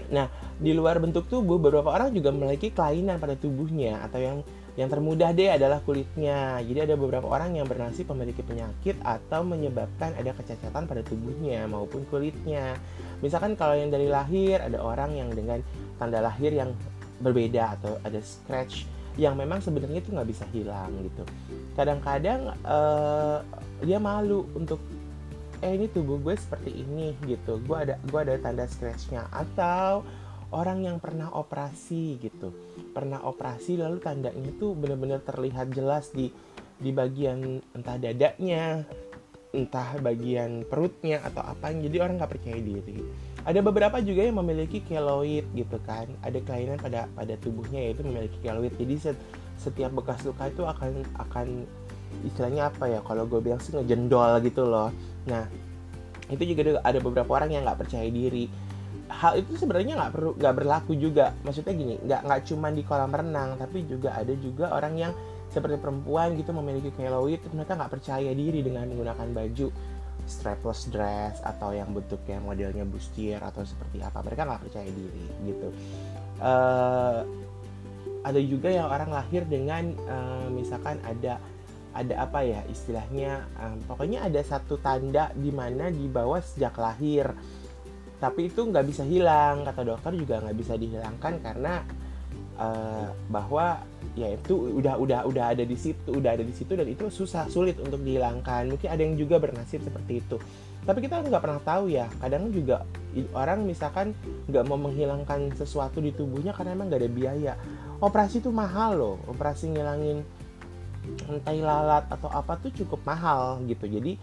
Nah, 0.08 0.30
di 0.56 0.72
luar 0.72 0.96
bentuk 1.02 1.28
tubuh, 1.28 1.60
beberapa 1.60 1.92
orang 1.92 2.14
juga 2.14 2.32
memiliki 2.32 2.72
kelainan 2.72 3.20
pada 3.20 3.34
tubuhnya 3.36 4.00
atau 4.06 4.22
yang 4.22 4.38
yang 4.76 4.92
termudah 4.92 5.32
deh 5.32 5.48
adalah 5.48 5.80
kulitnya. 5.80 6.60
Jadi 6.60 6.84
ada 6.84 6.94
beberapa 7.00 7.24
orang 7.24 7.56
yang 7.56 7.64
bernasib 7.64 8.12
memiliki 8.12 8.44
penyakit 8.44 9.00
atau 9.00 9.40
menyebabkan 9.40 10.12
ada 10.20 10.36
kecacatan 10.36 10.84
pada 10.84 11.00
tubuhnya 11.00 11.64
maupun 11.64 12.04
kulitnya. 12.12 12.76
Misalkan 13.24 13.56
kalau 13.56 13.72
yang 13.72 13.88
dari 13.88 14.06
lahir 14.12 14.60
ada 14.60 14.76
orang 14.76 15.16
yang 15.16 15.32
dengan 15.32 15.64
tanda 15.96 16.20
lahir 16.20 16.52
yang 16.52 16.76
berbeda 17.24 17.80
atau 17.80 17.96
ada 18.04 18.20
scratch 18.20 18.84
yang 19.16 19.32
memang 19.32 19.64
sebenarnya 19.64 20.04
itu 20.04 20.12
nggak 20.12 20.28
bisa 20.28 20.44
hilang 20.52 20.92
gitu. 21.00 21.24
Kadang-kadang 21.72 22.52
uh, 22.68 23.40
dia 23.80 23.96
malu 23.96 24.44
untuk 24.52 24.76
eh 25.64 25.72
ini 25.72 25.88
tubuh 25.88 26.20
gue 26.20 26.36
seperti 26.36 26.84
ini 26.84 27.16
gitu 27.24 27.56
gue 27.64 27.76
ada 27.76 27.96
gue 28.12 28.20
ada 28.20 28.36
tanda 28.36 28.68
scratchnya 28.68 29.24
atau 29.32 30.04
orang 30.54 30.86
yang 30.86 30.96
pernah 31.02 31.32
operasi 31.34 32.20
gitu. 32.22 32.54
Pernah 32.94 33.24
operasi 33.26 33.78
lalu 33.80 33.98
tandanya 33.98 34.50
tuh 34.56 34.76
benar-benar 34.78 35.22
terlihat 35.24 35.72
jelas 35.74 36.10
di 36.14 36.30
di 36.76 36.92
bagian 36.92 37.64
entah 37.72 37.96
dadanya 37.96 38.84
entah 39.56 39.96
bagian 39.98 40.68
perutnya 40.68 41.24
atau 41.24 41.40
apa. 41.40 41.72
Jadi 41.72 41.96
orang 41.98 42.20
nggak 42.20 42.32
percaya 42.36 42.60
diri. 42.60 43.00
Ada 43.46 43.62
beberapa 43.62 44.02
juga 44.02 44.26
yang 44.26 44.36
memiliki 44.42 44.84
keloid 44.84 45.48
gitu 45.56 45.78
kan. 45.86 46.10
Ada 46.20 46.42
kelainan 46.44 46.76
pada 46.76 47.08
pada 47.16 47.34
tubuhnya 47.40 47.80
yaitu 47.80 48.04
memiliki 48.04 48.36
keloid. 48.44 48.74
Jadi 48.76 49.16
setiap 49.56 49.96
bekas 49.96 50.20
luka 50.28 50.52
itu 50.52 50.66
akan 50.66 51.06
akan 51.16 51.64
istilahnya 52.26 52.68
apa 52.68 52.84
ya? 52.90 53.00
Kalau 53.00 53.24
gue 53.24 53.40
bilang 53.40 53.62
sih 53.62 53.72
ngejendol 53.72 54.44
gitu 54.44 54.68
loh. 54.68 54.92
Nah 55.24 55.48
itu 56.26 56.42
juga 56.42 56.82
ada 56.82 56.98
beberapa 56.98 57.30
orang 57.38 57.54
yang 57.54 57.62
nggak 57.64 57.86
percaya 57.86 58.10
diri 58.10 58.50
hal 59.06 59.38
itu 59.38 59.54
sebenarnya 59.54 59.94
nggak 59.98 60.12
perlu 60.12 60.30
nggak 60.36 60.54
berlaku 60.54 60.92
juga. 60.98 61.32
Maksudnya 61.46 61.74
gini 61.74 61.94
nggak 62.02 62.20
nggak 62.26 62.40
cuma 62.50 62.68
di 62.70 62.82
kolam 62.82 63.12
renang 63.12 63.58
tapi 63.58 63.86
juga 63.86 64.18
ada 64.18 64.34
juga 64.38 64.74
orang 64.74 64.94
yang 64.98 65.12
seperti 65.50 65.78
perempuan 65.78 66.34
gitu 66.36 66.50
memiliki 66.52 66.90
keloid 66.92 67.40
mereka 67.54 67.78
nggak 67.78 67.92
percaya 67.96 68.30
diri 68.34 68.60
dengan 68.60 68.90
menggunakan 68.90 69.28
baju 69.32 69.68
strapless 70.26 70.90
dress 70.90 71.38
atau 71.40 71.70
yang 71.70 71.94
bentuknya 71.94 72.42
modelnya 72.42 72.82
bustier 72.82 73.38
atau 73.40 73.62
seperti 73.62 74.02
apa. 74.02 74.20
Mereka 74.26 74.42
nggak 74.42 74.62
percaya 74.66 74.90
diri 74.90 75.24
gitu. 75.46 75.68
Uh, 76.42 77.22
ada 78.26 78.40
juga 78.42 78.68
yang 78.74 78.90
orang 78.90 79.14
lahir 79.14 79.46
dengan 79.46 79.94
uh, 80.10 80.50
misalkan 80.50 80.98
ada 81.06 81.38
ada 81.96 82.14
apa 82.28 82.44
ya 82.44 82.60
istilahnya 82.68 83.48
um, 83.56 83.80
pokoknya 83.88 84.26
ada 84.26 84.42
satu 84.44 84.76
tanda 84.76 85.32
di 85.32 85.48
mana 85.48 85.88
dibawa 85.88 86.44
sejak 86.44 86.76
lahir 86.76 87.32
tapi 88.16 88.48
itu 88.48 88.64
nggak 88.64 88.84
bisa 88.88 89.04
hilang 89.04 89.64
kata 89.64 89.82
dokter 89.84 90.12
juga 90.16 90.40
nggak 90.40 90.56
bisa 90.56 90.74
dihilangkan 90.80 91.34
karena 91.44 91.84
uh, 92.56 93.08
bahwa 93.28 93.80
ya 94.16 94.32
itu 94.32 94.80
udah 94.80 94.96
udah 94.96 95.20
udah 95.28 95.44
ada 95.52 95.64
di 95.64 95.76
situ 95.76 96.08
udah 96.08 96.36
ada 96.36 96.44
di 96.44 96.54
situ 96.56 96.72
dan 96.72 96.88
itu 96.88 97.08
susah 97.12 97.48
sulit 97.52 97.76
untuk 97.80 98.00
dihilangkan. 98.00 98.72
Mungkin 98.72 98.88
ada 98.88 99.02
yang 99.04 99.14
juga 99.16 99.36
bernasib 99.36 99.84
seperti 99.84 100.24
itu. 100.24 100.36
Tapi 100.86 101.02
kita 101.02 101.18
nggak 101.20 101.42
pernah 101.42 101.60
tahu 101.60 101.90
ya 101.90 102.06
kadang 102.22 102.48
juga 102.54 102.86
orang 103.34 103.66
misalkan 103.66 104.14
nggak 104.48 104.64
mau 104.70 104.78
menghilangkan 104.78 105.52
sesuatu 105.58 105.98
di 105.98 106.14
tubuhnya 106.14 106.54
karena 106.56 106.72
emang 106.72 106.88
nggak 106.88 107.00
ada 107.04 107.10
biaya. 107.12 107.52
Operasi 108.00 108.40
itu 108.40 108.48
mahal 108.52 108.96
loh 108.96 109.16
operasi 109.28 109.72
ngilangin 109.72 110.24
tai 111.46 111.62
lalat 111.62 112.02
atau 112.10 112.26
apa 112.32 112.58
tuh 112.58 112.72
cukup 112.72 113.04
mahal 113.04 113.60
gitu. 113.68 113.84
Jadi 113.86 114.16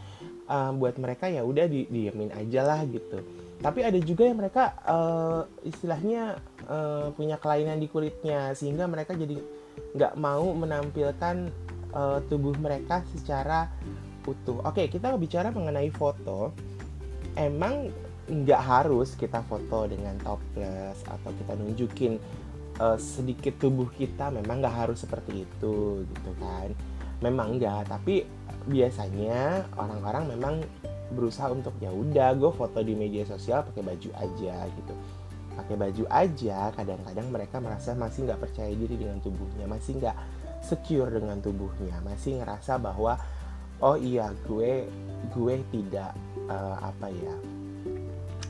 uh, 0.50 0.72
buat 0.74 0.98
mereka 0.98 1.30
ya 1.30 1.46
udah 1.46 1.70
di 1.70 1.86
diemin 1.88 2.34
aja 2.34 2.66
lah 2.66 2.82
gitu 2.88 3.43
tapi 3.64 3.80
ada 3.80 3.96
juga 4.04 4.28
yang 4.28 4.44
mereka 4.44 4.76
uh, 4.84 5.48
istilahnya 5.64 6.36
uh, 6.68 7.16
punya 7.16 7.40
kelainan 7.40 7.80
di 7.80 7.88
kulitnya 7.88 8.52
sehingga 8.52 8.92
mereka 8.92 9.16
jadi 9.16 9.40
nggak 9.96 10.20
mau 10.20 10.52
menampilkan 10.52 11.48
uh, 11.96 12.20
tubuh 12.28 12.52
mereka 12.60 13.08
secara 13.16 13.72
utuh. 14.28 14.60
Oke 14.68 14.92
kita 14.92 15.16
bicara 15.16 15.48
mengenai 15.56 15.88
foto. 15.96 16.52
Emang 17.40 17.88
nggak 18.28 18.62
harus 18.62 19.16
kita 19.16 19.40
foto 19.48 19.88
dengan 19.88 20.20
topless 20.20 21.00
atau 21.08 21.32
kita 21.32 21.56
nunjukin 21.56 22.20
uh, 22.84 23.00
sedikit 23.00 23.56
tubuh 23.64 23.88
kita 23.96 24.28
memang 24.28 24.60
nggak 24.60 24.76
harus 24.76 25.08
seperti 25.08 25.48
itu 25.48 26.04
gitu 26.04 26.32
kan. 26.36 26.76
Memang 27.24 27.56
enggak 27.56 27.88
tapi 27.88 28.28
biasanya 28.68 29.72
orang-orang 29.80 30.36
memang 30.36 30.56
berusaha 31.12 31.52
untuk 31.52 31.76
ya 31.84 31.92
udah 31.92 32.38
gue 32.40 32.52
foto 32.56 32.80
di 32.80 32.96
media 32.96 33.28
sosial 33.28 33.68
pakai 33.68 33.84
baju 33.84 34.10
aja 34.16 34.56
gitu. 34.72 34.94
Pakai 35.54 35.76
baju 35.78 36.04
aja 36.10 36.74
kadang-kadang 36.74 37.28
mereka 37.30 37.60
merasa 37.60 37.94
masih 37.94 38.26
nggak 38.26 38.42
percaya 38.42 38.74
diri 38.74 38.96
dengan 38.98 39.20
tubuhnya 39.20 39.68
masih 39.68 40.00
nggak 40.00 40.18
secure 40.64 41.12
dengan 41.12 41.44
tubuhnya 41.44 42.00
masih 42.08 42.40
ngerasa 42.40 42.80
bahwa 42.80 43.20
oh 43.84 44.00
iya 44.00 44.32
gue 44.48 44.88
gue 45.36 45.56
tidak 45.76 46.16
uh, 46.48 46.80
apa 46.80 47.12
ya 47.12 47.36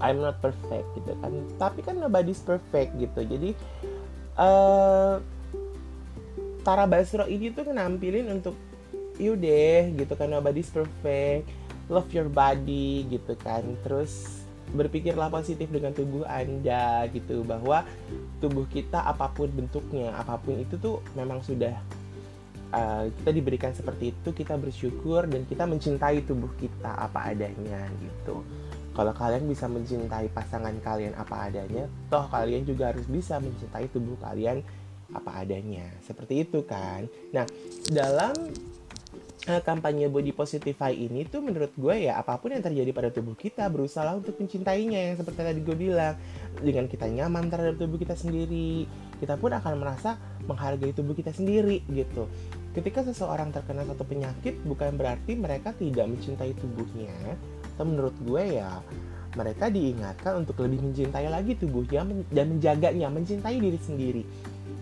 I'm 0.03 0.19
not 0.19 0.43
perfect 0.43 0.88
gitu 1.00 1.15
kan. 1.19 1.31
Tapi 1.55 1.79
kan 1.79 1.95
nobody's 1.95 2.43
perfect 2.43 2.95
gitu. 3.00 3.24
Jadi 3.24 3.55
uh, 4.36 5.24
Tara 6.63 6.88
Basro 6.88 7.27
ini 7.27 7.51
tuh 7.51 7.67
nampilin 7.72 8.27
untuk 8.31 8.55
yaudah 9.22 9.93
gitu 9.93 10.13
kan 10.17 10.31
nobody's 10.31 10.72
perfect 10.74 11.45
love 11.88 12.10
your 12.12 12.28
body 12.32 13.08
gitu 13.12 13.34
kan 13.42 13.63
terus 13.84 14.44
berpikirlah 14.74 15.30
positif 15.30 15.70
dengan 15.70 15.94
tubuh 15.94 16.25
anda 16.25 17.06
gitu 17.13 17.46
bahwa 17.46 17.86
tubuh 18.42 18.66
kita 18.72 19.04
apa 19.06 19.30
pun 19.30 19.52
bentuknya 19.52 20.16
apa 20.18 20.40
pun 20.40 20.58
itu 20.58 20.80
tuh 20.82 21.04
memang 21.13 21.44
sudah 21.46 21.78
uh, 22.74 23.06
kita 23.22 23.30
diberikan 23.36 23.72
seperti 23.75 24.16
itu 24.16 24.30
kita 24.34 24.58
bersyukur 24.58 25.30
dan 25.30 25.46
kita 25.46 25.70
mencintai 25.70 26.25
tubuh 26.25 26.50
kita 26.58 26.90
apa 26.90 27.36
adanya 27.36 27.86
gitu 28.02 28.42
kalau 28.94 29.10
kalian 29.10 29.50
bisa 29.50 29.66
mencintai 29.66 30.30
pasangan 30.30 30.74
kalian 30.86 31.18
apa 31.18 31.50
adanya, 31.50 31.90
toh 32.13 32.30
kalian 32.30 32.62
juga 32.62 32.94
harus 32.94 33.10
bisa 33.10 33.42
mencintai 33.42 33.90
tubuh 33.90 34.13
kalian 34.22 34.62
apa 35.10 35.42
adanya. 35.42 35.90
Seperti 36.06 36.46
itu 36.46 36.62
kan. 36.62 37.10
Nah, 37.34 37.42
dalam 37.90 38.54
uh, 39.48 39.62
kampanye 39.64 40.08
body 40.08 40.32
positify 40.32 40.92
ini 40.92 41.28
tuh 41.28 41.44
menurut 41.44 41.76
gue 41.76 42.08
ya 42.08 42.20
apa 42.20 42.40
pun 42.40 42.56
yang 42.56 42.64
terjadi 42.64 42.92
pada 42.96 43.10
tubuh 43.12 43.36
kita 43.36 43.68
berusaha 43.68 44.08
untuk 44.16 44.40
mencintainya 44.40 45.12
yang 45.12 45.16
seperti 45.20 45.40
tadi 45.44 45.60
gue 45.64 45.78
bilang. 45.78 46.16
Dengan 46.54 46.86
kita 46.86 47.10
nyaman 47.10 47.50
terhadap 47.50 47.82
tubuh 47.82 47.98
kita 47.98 48.14
sendiri 48.14 48.86
kita 49.24 49.40
pun 49.40 49.56
akan 49.56 49.80
merasa 49.80 50.20
menghargai 50.46 50.92
tubuh 50.92 51.16
kita 51.16 51.32
sendiri 51.32 51.80
gitu. 51.88 52.28
Ketika 52.76 53.06
seseorang 53.06 53.54
terkena 53.54 53.86
satu 53.86 54.04
penyakit 54.04 54.60
bukan 54.68 54.98
berarti 54.98 55.38
mereka 55.38 55.72
tidak 55.78 56.10
mencintai 56.10 56.52
tubuhnya. 56.58 57.40
Atau 57.74 57.90
menurut 57.90 58.14
gue 58.22 58.60
ya 58.60 58.84
mereka 59.34 59.72
diingatkan 59.72 60.46
untuk 60.46 60.62
lebih 60.62 60.84
mencintai 60.92 61.26
lagi 61.26 61.58
tubuhnya 61.58 62.06
dan 62.30 62.46
menjaganya, 62.54 63.10
mencintai 63.10 63.58
diri 63.58 63.80
sendiri. 63.82 64.24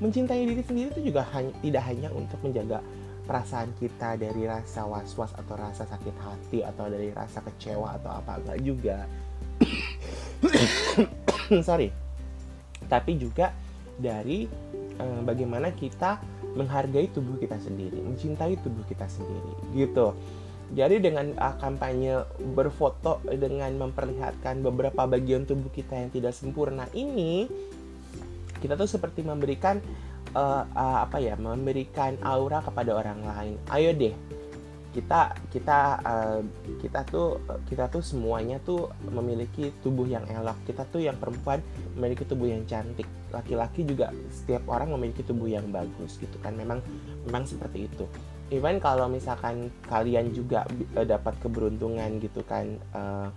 Mencintai 0.02 0.44
diri 0.44 0.64
sendiri 0.66 0.90
itu 0.92 1.14
juga 1.14 1.24
hanya, 1.32 1.54
tidak 1.62 1.84
hanya 1.88 2.10
untuk 2.12 2.40
menjaga 2.44 2.82
perasaan 3.32 3.72
kita 3.80 4.20
dari 4.20 4.44
rasa 4.44 4.84
was-was 4.84 5.32
atau 5.40 5.56
rasa 5.56 5.88
sakit 5.88 6.16
hati 6.20 6.60
atau 6.68 6.92
dari 6.92 7.16
rasa 7.16 7.40
kecewa 7.40 7.96
atau 7.96 8.12
apa 8.12 8.44
enggak 8.44 8.60
juga. 8.60 9.08
Sorry. 11.68 11.96
Tapi 12.92 13.12
juga 13.16 13.56
dari 13.96 14.52
eh, 15.00 15.22
bagaimana 15.24 15.72
kita 15.72 16.20
menghargai 16.60 17.08
tubuh 17.16 17.40
kita 17.40 17.56
sendiri, 17.56 18.04
mencintai 18.04 18.60
tubuh 18.60 18.84
kita 18.84 19.08
sendiri, 19.08 19.80
gitu. 19.80 20.12
Jadi 20.72 21.04
dengan 21.04 21.36
uh, 21.36 21.56
kampanye 21.60 22.24
berfoto 22.56 23.20
dengan 23.28 23.76
memperlihatkan 23.76 24.64
beberapa 24.64 25.04
bagian 25.04 25.44
tubuh 25.44 25.68
kita 25.72 26.00
yang 26.00 26.12
tidak 26.12 26.32
sempurna 26.32 26.88
ini, 26.96 27.48
kita 28.64 28.80
tuh 28.80 28.88
seperti 28.88 29.24
memberikan 29.24 29.84
uh, 30.36 30.64
uh, 30.68 30.98
apa 31.06 31.18
ya, 31.20 31.36
memberikan 31.40 32.18
aura 32.24 32.64
kepada 32.64 32.92
orang 32.96 33.20
lain. 33.24 33.56
Ayo 33.72 33.92
deh, 33.96 34.16
kita 34.92 35.32
kita 35.48 35.80
uh, 36.04 36.42
kita 36.84 37.08
tuh 37.08 37.40
kita 37.68 37.88
tuh 37.88 38.04
semuanya 38.04 38.60
tuh 38.64 38.92
memiliki 39.08 39.72
tubuh 39.80 40.08
yang 40.08 40.28
elok. 40.28 40.60
Kita 40.68 40.84
tuh 40.92 41.04
yang 41.04 41.16
perempuan 41.16 41.64
memiliki 41.96 42.28
tubuh 42.28 42.52
yang 42.52 42.68
cantik. 42.68 43.08
Laki-laki 43.32 43.88
juga 43.88 44.12
setiap 44.28 44.68
orang 44.68 44.92
memiliki 44.92 45.24
tubuh 45.24 45.48
yang 45.48 45.68
bagus 45.72 46.20
gitu 46.20 46.36
kan. 46.44 46.56
Memang 46.60 46.84
memang 47.24 47.48
seperti 47.48 47.88
itu. 47.88 48.06
Even 48.52 48.84
kalau 48.84 49.08
misalkan 49.08 49.72
kalian 49.88 50.36
juga 50.36 50.68
uh, 51.00 51.08
dapat 51.08 51.40
keberuntungan 51.40 52.20
gitu 52.20 52.44
kan 52.44 52.76
uh, 52.92 53.32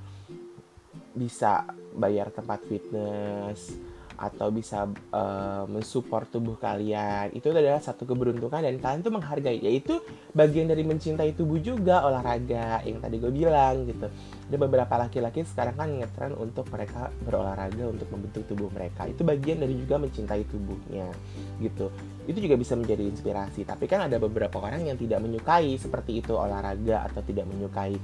bisa 1.14 1.62
bayar 1.94 2.34
tempat 2.34 2.58
fitness 2.66 3.78
atau 4.14 4.48
bisa 4.54 4.86
uh, 5.10 5.64
mensupport 5.66 6.26
tubuh 6.28 6.56
kalian. 6.58 7.34
Itu 7.34 7.50
adalah 7.50 7.82
satu 7.82 8.06
keberuntungan 8.06 8.62
dan 8.62 8.76
kalian 8.78 9.00
tuh 9.02 9.12
menghargai. 9.14 9.58
Yaitu 9.60 9.98
bagian 10.32 10.70
dari 10.70 10.86
mencintai 10.86 11.34
tubuh 11.34 11.58
juga 11.58 12.06
olahraga 12.06 12.82
yang 12.86 13.02
tadi 13.02 13.16
gue 13.18 13.32
bilang 13.32 13.86
gitu. 13.86 14.06
Ada 14.50 14.56
beberapa 14.60 14.94
laki-laki 15.00 15.42
sekarang 15.42 15.74
kan 15.74 15.88
ngetren 15.90 16.32
untuk 16.36 16.68
mereka 16.70 17.10
berolahraga 17.24 17.84
untuk 17.90 18.08
membentuk 18.14 18.46
tubuh 18.46 18.68
mereka. 18.70 19.08
Itu 19.10 19.26
bagian 19.26 19.62
dari 19.62 19.74
juga 19.74 19.98
mencintai 19.98 20.42
tubuhnya 20.46 21.10
gitu. 21.58 21.90
Itu 22.24 22.38
juga 22.40 22.54
bisa 22.56 22.78
menjadi 22.78 23.04
inspirasi. 23.04 23.66
Tapi 23.66 23.84
kan 23.90 24.06
ada 24.06 24.16
beberapa 24.22 24.62
orang 24.62 24.86
yang 24.86 24.96
tidak 24.96 25.20
menyukai 25.20 25.76
seperti 25.76 26.22
itu 26.22 26.32
olahraga 26.36 27.08
atau 27.10 27.20
tidak 27.26 27.44
menyukai 27.50 27.96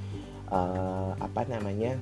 uh, 0.50 1.14
apa 1.17 1.47
namanya 1.47 1.97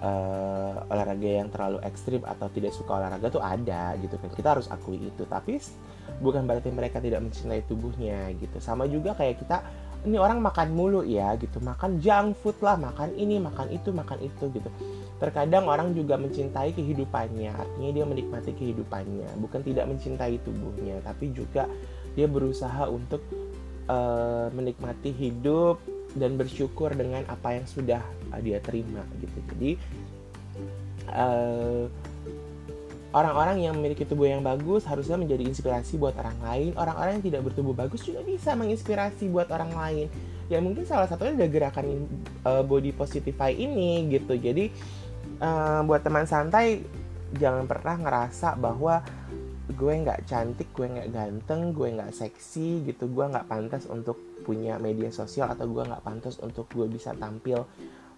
uh, 0.00 0.88
olahraga 0.88 1.28
yang 1.44 1.48
terlalu 1.52 1.78
ekstrim 1.84 2.24
atau 2.24 2.48
tidak 2.50 2.72
suka 2.72 2.96
olahraga 2.96 3.28
tuh 3.28 3.42
ada 3.44 3.94
gitu 4.00 4.16
kan. 4.16 4.28
Kita 4.32 4.48
harus 4.56 4.66
akui 4.72 4.98
itu. 5.00 5.22
Tapi 5.28 5.60
bukan 6.20 6.44
berarti 6.48 6.72
mereka 6.72 6.98
tidak 6.98 7.20
mencintai 7.24 7.62
tubuhnya 7.68 8.32
gitu. 8.36 8.56
Sama 8.58 8.88
juga 8.88 9.14
kayak 9.14 9.36
kita 9.40 9.58
ini 10.08 10.16
orang 10.16 10.40
makan 10.40 10.72
mulu 10.72 11.04
ya 11.04 11.36
gitu. 11.36 11.60
Makan 11.60 12.00
junk 12.00 12.40
food 12.40 12.56
lah 12.64 12.80
makan 12.80 13.12
ini 13.16 13.36
makan 13.36 13.68
itu 13.70 13.92
makan 13.92 14.18
itu 14.24 14.44
gitu. 14.50 14.68
Terkadang 15.20 15.68
orang 15.68 15.92
juga 15.92 16.16
mencintai 16.16 16.72
kehidupannya. 16.72 17.52
Artinya 17.52 17.90
dia 17.92 18.04
menikmati 18.08 18.56
kehidupannya. 18.56 19.28
Bukan 19.38 19.60
tidak 19.60 19.84
mencintai 19.88 20.40
tubuhnya 20.40 21.04
tapi 21.04 21.30
juga 21.36 21.68
dia 22.16 22.26
berusaha 22.26 22.90
untuk 22.90 23.22
uh, 23.86 24.48
menikmati 24.50 25.14
hidup 25.14 25.78
dan 26.18 26.34
bersyukur 26.34 26.90
dengan 26.90 27.22
apa 27.30 27.54
yang 27.54 27.66
sudah 27.70 28.02
dia 28.38 28.62
terima 28.62 29.02
gitu. 29.18 29.38
Jadi 29.50 29.70
uh, 31.10 31.90
orang-orang 33.10 33.66
yang 33.66 33.74
memiliki 33.74 34.06
tubuh 34.06 34.30
yang 34.30 34.42
bagus 34.42 34.86
harusnya 34.86 35.18
menjadi 35.18 35.42
inspirasi 35.50 35.98
buat 35.98 36.14
orang 36.14 36.38
lain. 36.38 36.70
Orang-orang 36.78 37.18
yang 37.18 37.24
tidak 37.26 37.42
bertubuh 37.50 37.74
bagus 37.74 38.06
juga 38.06 38.22
bisa 38.22 38.54
menginspirasi 38.54 39.26
buat 39.30 39.50
orang 39.50 39.74
lain. 39.74 40.06
Ya 40.50 40.58
mungkin 40.58 40.82
salah 40.86 41.06
satunya 41.06 41.34
ada 41.34 41.46
gerakan 41.50 42.06
uh, 42.46 42.62
body 42.62 42.94
positify 42.94 43.50
ini 43.50 44.06
gitu. 44.10 44.34
Jadi 44.38 44.70
uh, 45.42 45.82
buat 45.86 46.02
teman 46.02 46.26
santai 46.26 46.82
jangan 47.38 47.66
pernah 47.66 47.94
ngerasa 47.98 48.58
bahwa 48.58 49.02
gue 49.70 49.94
nggak 50.02 50.26
cantik 50.26 50.74
gue 50.74 50.90
nggak 50.90 51.14
ganteng 51.14 51.70
gue 51.70 51.88
nggak 51.94 52.14
seksi 52.14 52.86
gitu. 52.86 53.10
Gue 53.10 53.26
nggak 53.30 53.46
pantas 53.46 53.86
untuk 53.86 54.18
punya 54.42 54.78
media 54.82 55.14
sosial 55.14 55.50
atau 55.50 55.70
gue 55.70 55.82
nggak 55.86 56.02
pantas 56.02 56.38
untuk 56.42 56.66
gue 56.74 56.86
bisa 56.90 57.14
tampil 57.14 57.66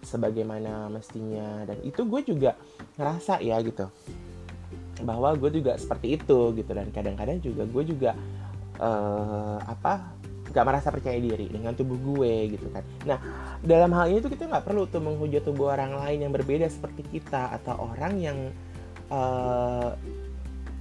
sebagaimana 0.03 0.91
mestinya. 0.91 1.63
Dan 1.65 1.81
itu 1.81 2.03
gue 2.05 2.21
juga 2.27 2.59
ngerasa 2.99 3.39
ya 3.41 3.57
gitu 3.63 3.87
bahwa 5.01 5.33
gue 5.35 5.49
juga 5.49 5.79
seperti 5.79 6.21
itu 6.21 6.53
gitu. 6.53 6.71
Dan 6.75 6.91
kadang-kadang 6.93 7.41
juga 7.41 7.63
gue 7.65 7.83
juga 7.87 8.11
uh, 8.77 9.57
apa 9.63 10.13
nggak 10.53 10.65
merasa 10.69 10.93
percaya 10.93 11.17
diri 11.17 11.49
dengan 11.49 11.73
tubuh 11.73 11.97
gue 11.97 12.53
gitu 12.53 12.69
kan. 12.69 12.85
Nah 13.09 13.19
dalam 13.65 13.89
hal 13.97 14.13
ini 14.13 14.19
tuh 14.21 14.29
kita 14.29 14.45
nggak 14.45 14.65
perlu 14.69 14.85
tuh 14.85 15.01
menghujat 15.01 15.41
tubuh 15.41 15.73
orang 15.73 15.97
lain 15.97 16.29
yang 16.29 16.33
berbeda 16.35 16.69
seperti 16.69 17.01
kita 17.09 17.57
atau 17.57 17.89
orang 17.89 18.13
yang 18.21 18.37
uh, 19.09 19.97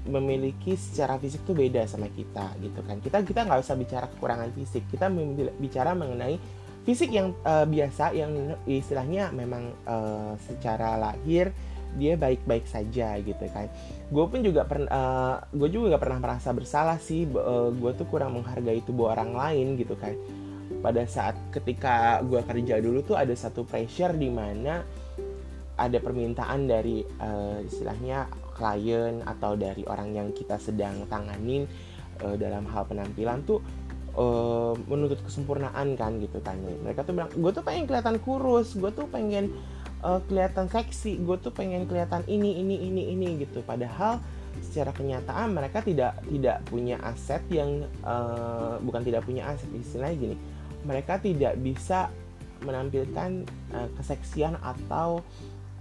memiliki 0.02 0.74
secara 0.74 1.14
fisik 1.16 1.46
tuh 1.46 1.54
beda 1.54 1.86
sama 1.86 2.10
kita 2.10 2.52
gitu 2.58 2.82
kan. 2.82 2.98
Kita 2.98 3.22
kita 3.22 3.46
nggak 3.46 3.60
usah 3.62 3.78
bicara 3.78 4.06
kekurangan 4.10 4.50
fisik. 4.52 4.84
Kita 4.90 5.06
bicara 5.56 5.94
mengenai 5.94 6.36
fisik 6.82 7.14
yang 7.14 7.34
uh, 7.46 7.66
biasa 7.66 8.10
yang 8.14 8.58
istilahnya 8.66 9.30
memang 9.30 9.70
uh, 9.86 10.34
secara 10.42 10.98
lahir 10.98 11.54
dia 11.92 12.16
baik-baik 12.16 12.64
saja 12.64 13.20
gitu 13.20 13.44
kan. 13.52 13.68
Gue 14.08 14.24
pun 14.24 14.40
juga 14.40 14.64
pernah 14.64 14.88
uh, 14.88 15.36
gue 15.52 15.68
juga 15.68 15.96
gak 15.96 16.02
pernah 16.08 16.20
merasa 16.20 16.48
bersalah 16.56 16.98
sih 16.98 17.28
uh, 17.28 17.68
gue 17.68 17.92
tuh 17.94 18.08
kurang 18.08 18.40
menghargai 18.40 18.80
tubuh 18.82 19.12
orang 19.12 19.36
lain 19.36 19.76
gitu 19.76 19.94
kan. 19.94 20.16
Pada 20.82 21.04
saat 21.06 21.36
ketika 21.52 22.24
gue 22.24 22.40
kerja 22.42 22.80
dulu 22.80 23.04
tuh 23.04 23.14
ada 23.20 23.32
satu 23.36 23.62
pressure 23.62 24.16
di 24.16 24.32
mana 24.32 24.82
ada 25.76 25.98
permintaan 26.00 26.68
dari 26.68 27.04
uh, 27.04 27.60
istilahnya 27.64 28.28
klien 28.52 29.24
atau 29.24 29.56
dari 29.56 29.84
orang 29.88 30.12
yang 30.12 30.28
kita 30.32 30.60
sedang 30.60 31.08
tanganin 31.08 31.64
uh, 32.24 32.36
dalam 32.36 32.68
hal 32.68 32.84
penampilan 32.88 33.44
tuh 33.44 33.60
uh, 34.16 34.74
menuntut 34.88 35.20
kesempurnaan 35.24 35.94
kan 35.96 36.16
gitu 36.20 36.38
kan 36.40 36.56
mereka 36.84 37.04
tuh 37.04 37.16
bilang 37.16 37.30
gue 37.32 37.50
tuh 37.54 37.64
pengen 37.64 37.84
kelihatan 37.88 38.16
kurus 38.20 38.76
gue 38.76 38.90
tuh 38.92 39.06
pengen 39.08 39.52
uh, 40.02 40.20
kelihatan 40.26 40.66
seksi 40.68 41.22
gue 41.22 41.36
tuh 41.38 41.54
pengen 41.54 41.86
kelihatan 41.86 42.26
ini 42.26 42.60
ini 42.60 42.76
ini 42.90 43.02
ini 43.14 43.28
gitu. 43.46 43.62
Padahal 43.64 44.20
secara 44.60 44.92
kenyataan 44.92 45.56
mereka 45.56 45.80
tidak 45.80 46.20
tidak 46.28 46.60
punya 46.68 47.00
aset 47.00 47.40
yang 47.48 47.88
uh, 48.04 48.76
bukan 48.82 49.00
tidak 49.06 49.24
punya 49.24 49.48
aset 49.48 49.70
istilahnya 49.72 50.16
gini. 50.18 50.36
Mereka 50.82 51.22
tidak 51.22 51.54
bisa 51.62 52.10
menampilkan 52.62 53.46
uh, 53.74 53.88
keseksian 53.98 54.58
atau 54.60 55.22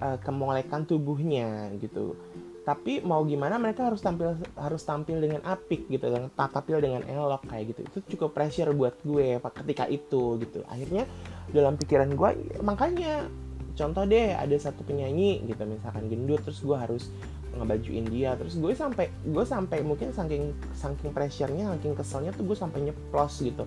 uh, 0.02 0.18
kemolekan 0.22 0.86
tubuhnya 0.86 1.74
gitu 1.82 2.18
tapi 2.62 3.02
mau 3.02 3.26
gimana 3.26 3.58
mereka 3.58 3.90
harus 3.90 4.06
tampil 4.06 4.38
harus 4.54 4.86
tampil 4.86 5.18
dengan 5.18 5.42
apik 5.42 5.90
gitu 5.90 6.06
yang 6.14 6.30
tampil 6.38 6.78
dengan 6.78 7.02
elok 7.10 7.50
kayak 7.50 7.74
gitu. 7.74 7.82
Itu 7.90 7.98
cukup 8.14 8.38
pressure 8.38 8.70
buat 8.78 9.02
gue 9.02 9.42
ketika 9.42 9.90
itu 9.90 10.38
gitu. 10.38 10.62
Akhirnya 10.70 11.10
dalam 11.50 11.74
pikiran 11.74 12.14
gue 12.14 12.62
makanya 12.62 13.26
contoh 13.74 14.06
deh 14.06 14.38
ada 14.38 14.54
satu 14.62 14.86
penyanyi 14.86 15.42
gitu 15.50 15.66
misalkan 15.66 16.06
gendut 16.06 16.46
terus 16.46 16.62
gue 16.62 16.78
harus 16.78 17.10
ngebajuin 17.58 18.06
dia. 18.14 18.38
Terus 18.38 18.54
gue 18.62 18.74
sampai 18.78 19.10
gue 19.10 19.46
sampai 19.46 19.82
mungkin 19.82 20.14
saking 20.14 20.54
saking 20.78 21.10
pressure-nya 21.18 21.74
saking 21.78 21.98
keselnya 21.98 22.30
tuh 22.38 22.46
gue 22.46 22.58
sampai 22.58 22.86
nyeplos 22.86 23.42
gitu. 23.42 23.66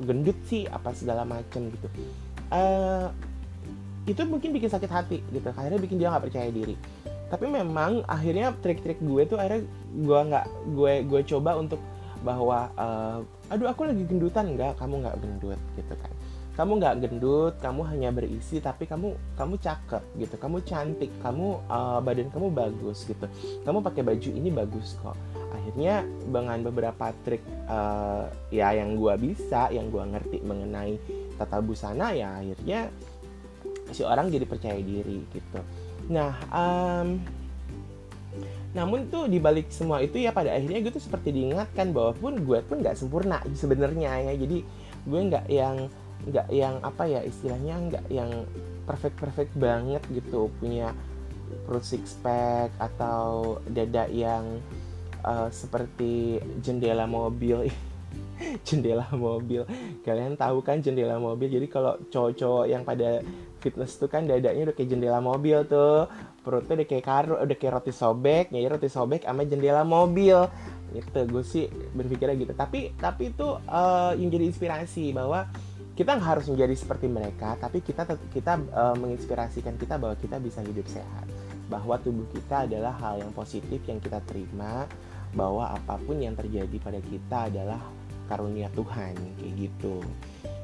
Gendut 0.00 0.40
sih 0.48 0.64
apa 0.64 0.96
segala 0.96 1.28
macem 1.28 1.68
gitu. 1.68 1.92
Uh, 2.48 3.12
itu 4.08 4.24
mungkin 4.24 4.56
bikin 4.56 4.72
sakit 4.72 4.88
hati 4.88 5.20
gitu. 5.28 5.52
Akhirnya 5.52 5.76
bikin 5.76 6.00
dia 6.00 6.08
nggak 6.08 6.32
percaya 6.32 6.48
diri 6.48 6.72
tapi 7.30 7.46
memang 7.46 8.02
akhirnya 8.10 8.50
trik-trik 8.58 8.98
gue 8.98 9.22
tuh 9.22 9.38
akhirnya 9.38 9.62
gue 9.94 10.20
nggak 10.34 10.46
gue 10.74 10.92
gue 11.06 11.20
coba 11.30 11.54
untuk 11.54 11.78
bahwa 12.20 12.68
uh, 12.76 13.22
aduh 13.48 13.70
aku 13.70 13.86
lagi 13.86 14.02
gendutan. 14.04 14.58
Nggak 14.58 14.82
kamu 14.82 15.06
nggak 15.06 15.16
gendut 15.22 15.60
gitu 15.78 15.94
kan. 15.94 16.12
Kamu 16.58 16.72
nggak 16.82 16.96
gendut 17.06 17.54
kamu 17.62 17.80
hanya 17.88 18.10
berisi 18.12 18.58
tapi 18.60 18.84
kamu 18.84 19.14
kamu 19.38 19.54
cakep 19.62 20.02
gitu. 20.18 20.34
Kamu 20.36 20.56
cantik 20.66 21.10
kamu 21.22 21.62
uh, 21.70 22.02
badan 22.02 22.28
kamu 22.34 22.50
bagus 22.50 23.06
gitu. 23.06 23.30
Kamu 23.62 23.78
pakai 23.80 24.02
baju 24.02 24.30
ini 24.34 24.50
bagus 24.50 24.98
kok. 24.98 25.14
Akhirnya 25.54 26.02
dengan 26.26 26.58
beberapa 26.66 27.14
trik 27.22 27.46
uh, 27.70 28.26
ya 28.50 28.74
yang 28.74 28.98
gue 28.98 29.14
bisa 29.22 29.70
yang 29.70 29.86
gue 29.88 30.02
ngerti 30.02 30.42
mengenai 30.42 30.98
tata 31.38 31.62
busana 31.62 32.10
ya 32.12 32.42
akhirnya 32.42 32.90
si 33.90 34.02
orang 34.06 34.30
jadi 34.30 34.46
percaya 34.46 34.78
diri 34.78 35.24
gitu 35.32 35.60
Nah, 36.10 36.34
um, 36.50 37.22
namun 38.74 39.06
tuh 39.10 39.26
dibalik 39.30 39.70
semua 39.70 40.02
itu 40.02 40.18
ya 40.18 40.30
pada 40.34 40.54
akhirnya 40.54 40.82
gue 40.82 40.92
tuh 40.94 41.02
seperti 41.02 41.34
diingatkan 41.34 41.90
bahwa 41.90 42.14
pun 42.14 42.34
gue 42.38 42.58
pun 42.66 42.82
nggak 42.82 42.98
sempurna 42.98 43.38
sebenarnya 43.54 44.30
ya. 44.30 44.34
Jadi 44.34 44.66
gue 45.06 45.20
nggak 45.30 45.46
yang 45.46 45.86
nggak 46.20 46.46
yang 46.52 46.74
apa 46.84 47.08
ya 47.08 47.20
istilahnya 47.24 47.74
nggak 47.88 48.04
yang 48.12 48.30
perfect 48.84 49.16
perfect 49.16 49.52
banget 49.56 50.02
gitu 50.12 50.52
punya 50.60 50.92
perut 51.64 51.86
six 51.86 52.18
pack 52.20 52.70
atau 52.76 53.58
dada 53.66 54.06
yang 54.10 54.60
uh, 55.24 55.48
seperti 55.48 56.38
jendela 56.60 57.08
mobil 57.08 57.70
jendela 58.66 59.06
mobil. 59.12 59.64
Kalian 60.02 60.34
tahu 60.36 60.64
kan 60.64 60.80
jendela 60.80 61.20
mobil? 61.20 61.48
Jadi 61.48 61.66
kalau 61.68 61.96
cowok-cowok 62.08 62.64
yang 62.68 62.82
pada 62.82 63.20
fitness 63.60 64.00
tuh 64.00 64.08
kan 64.08 64.24
dadanya 64.24 64.70
udah 64.70 64.74
kayak 64.76 64.90
jendela 64.90 65.20
mobil 65.20 65.64
tuh. 65.68 66.08
Perutnya 66.40 66.82
udah 66.82 66.88
kayak 66.88 67.04
karo 67.04 67.34
udah 67.40 67.56
kayak 67.56 67.72
roti 67.80 67.92
sobek. 67.92 68.52
Ya 68.52 68.68
roti 68.68 68.88
sobek 68.88 69.24
sama 69.24 69.44
jendela 69.44 69.84
mobil. 69.84 70.36
Gitu 70.90 71.20
gue 71.28 71.44
sih 71.44 71.64
berpikirnya 71.92 72.36
gitu. 72.40 72.52
Tapi 72.56 72.96
tapi 72.96 73.32
itu 73.32 73.48
uh, 73.68 74.12
yang 74.16 74.30
jadi 74.32 74.44
inspirasi 74.48 75.12
bahwa 75.12 75.46
kita 75.94 76.16
nggak 76.16 76.30
harus 76.32 76.46
menjadi 76.48 76.74
seperti 76.80 77.12
mereka 77.12 77.60
tapi 77.60 77.84
kita 77.84 78.08
kita 78.32 78.56
uh, 78.72 78.96
menginspirasikan 78.96 79.76
kita 79.76 80.00
bahwa 80.00 80.16
kita 80.16 80.40
bisa 80.40 80.64
hidup 80.64 80.88
sehat. 80.88 81.28
Bahwa 81.70 82.00
tubuh 82.02 82.26
kita 82.34 82.66
adalah 82.66 82.96
hal 82.98 83.22
yang 83.22 83.30
positif 83.30 83.78
yang 83.86 84.02
kita 84.02 84.18
terima 84.26 84.90
bahwa 85.30 85.70
apa 85.70 85.94
pun 86.02 86.18
yang 86.18 86.34
terjadi 86.34 86.76
pada 86.82 86.98
kita 86.98 87.46
adalah 87.46 87.78
karunia 88.30 88.70
Tuhan 88.70 89.18
kayak 89.18 89.52
gitu. 89.58 89.98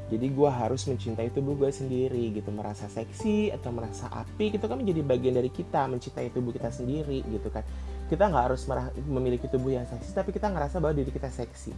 Jadi 0.07 0.27
gue 0.31 0.47
harus 0.47 0.87
mencintai 0.87 1.35
tubuh 1.35 1.59
gue 1.59 1.67
sendiri 1.75 2.31
gitu. 2.31 2.55
Merasa 2.55 2.87
seksi 2.87 3.51
atau 3.51 3.75
merasa 3.75 4.07
api 4.07 4.55
itu 4.55 4.63
kan 4.63 4.79
menjadi 4.79 5.03
bagian 5.03 5.35
dari 5.35 5.51
kita 5.51 5.91
mencintai 5.91 6.31
tubuh 6.31 6.55
kita 6.55 6.71
sendiri 6.71 7.27
gitu 7.27 7.51
kan. 7.51 7.67
Kita 8.07 8.31
nggak 8.31 8.45
harus 8.55 8.63
memiliki 9.11 9.51
tubuh 9.51 9.75
yang 9.75 9.83
seksi 9.91 10.15
tapi 10.15 10.31
kita 10.31 10.47
ngerasa 10.47 10.79
bahwa 10.79 10.95
diri 10.95 11.11
kita 11.11 11.27
seksi. 11.27 11.75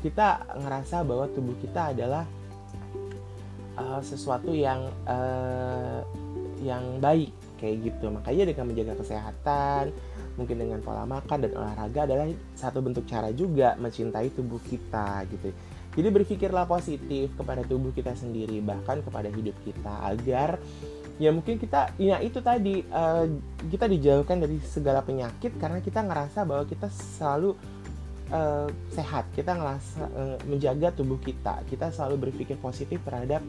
Kita 0.00 0.56
ngerasa 0.56 1.04
bahwa 1.04 1.28
tubuh 1.28 1.60
kita 1.60 1.92
adalah 1.92 2.24
uh, 3.76 4.00
sesuatu 4.00 4.56
yang 4.56 4.88
uh, 5.04 6.00
yang 6.64 6.98
baik 6.98 7.30
kayak 7.58 7.76
gitu. 7.90 8.06
Makanya 8.08 8.48
dengan 8.48 8.64
menjaga 8.70 8.94
kesehatan 8.96 9.92
mungkin 10.38 10.56
dengan 10.56 10.78
pola 10.78 11.02
makan 11.02 11.42
dan 11.42 11.52
olahraga 11.58 12.06
adalah 12.06 12.30
satu 12.54 12.78
bentuk 12.78 13.04
cara 13.10 13.34
juga 13.34 13.74
mencintai 13.76 14.30
tubuh 14.30 14.62
kita 14.62 15.26
gitu. 15.34 15.50
Jadi 15.98 16.08
berpikirlah 16.14 16.70
positif 16.70 17.34
kepada 17.34 17.66
tubuh 17.66 17.90
kita 17.90 18.14
sendiri 18.14 18.62
bahkan 18.62 19.02
kepada 19.02 19.26
hidup 19.34 19.58
kita 19.66 20.14
agar 20.14 20.62
ya 21.18 21.34
mungkin 21.34 21.58
kita 21.58 21.90
ya 21.98 22.22
itu 22.22 22.38
tadi 22.38 22.86
uh, 22.94 23.26
kita 23.66 23.90
dijauhkan 23.90 24.38
dari 24.38 24.62
segala 24.62 25.02
penyakit 25.02 25.58
karena 25.58 25.82
kita 25.82 26.06
ngerasa 26.06 26.46
bahwa 26.46 26.62
kita 26.70 26.86
selalu 27.18 27.58
uh, 28.30 28.70
sehat. 28.94 29.26
Kita 29.34 29.58
ngerasa 29.58 30.02
uh, 30.06 30.36
menjaga 30.46 30.94
tubuh 30.94 31.18
kita. 31.18 31.66
Kita 31.66 31.90
selalu 31.90 32.30
berpikir 32.30 32.54
positif 32.62 33.02
terhadap 33.02 33.42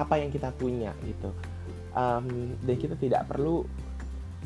apa 0.00 0.16
yang 0.16 0.32
kita 0.32 0.48
punya 0.56 0.96
gitu 1.04 1.28
um, 1.92 2.56
dan 2.60 2.76
kita 2.76 2.94
tidak 2.96 3.28
perlu 3.28 3.64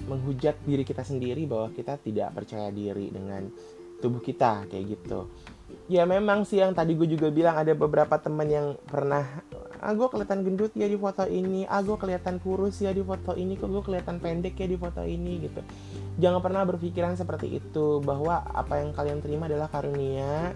menghujat 0.07 0.61
diri 0.63 0.85
kita 0.85 1.03
sendiri 1.03 1.49
bahwa 1.49 1.73
kita 1.73 1.97
tidak 1.99 2.37
percaya 2.37 2.69
diri 2.69 3.09
dengan 3.09 3.49
tubuh 3.99 4.21
kita 4.21 4.69
kayak 4.69 4.85
gitu. 4.93 5.27
Ya 5.91 6.07
memang 6.07 6.47
sih 6.47 6.63
yang 6.63 6.75
tadi 6.75 6.95
gue 6.95 7.11
juga 7.11 7.31
bilang 7.31 7.59
ada 7.59 7.75
beberapa 7.75 8.19
teman 8.19 8.47
yang 8.47 8.67
pernah 8.87 9.43
ah 9.77 9.93
gue 9.93 10.09
kelihatan 10.09 10.43
gendut 10.47 10.73
ya 10.75 10.87
di 10.87 10.99
foto 10.99 11.27
ini. 11.27 11.67
Ah 11.67 11.83
gue 11.83 11.97
kelihatan 11.99 12.39
kurus 12.39 12.83
ya 12.83 12.95
di 12.95 13.03
foto 13.03 13.35
ini. 13.35 13.59
Kok 13.59 13.71
gue 13.71 13.83
kelihatan 13.83 14.23
pendek 14.23 14.55
ya 14.59 14.67
di 14.67 14.79
foto 14.79 15.03
ini? 15.03 15.43
Gitu. 15.43 15.61
Jangan 16.23 16.41
pernah 16.43 16.63
berpikiran 16.67 17.15
seperti 17.19 17.59
itu 17.59 18.03
bahwa 18.03 18.47
apa 18.47 18.83
yang 18.83 18.95
kalian 18.95 19.19
terima 19.23 19.51
adalah 19.51 19.67
karunia. 19.67 20.55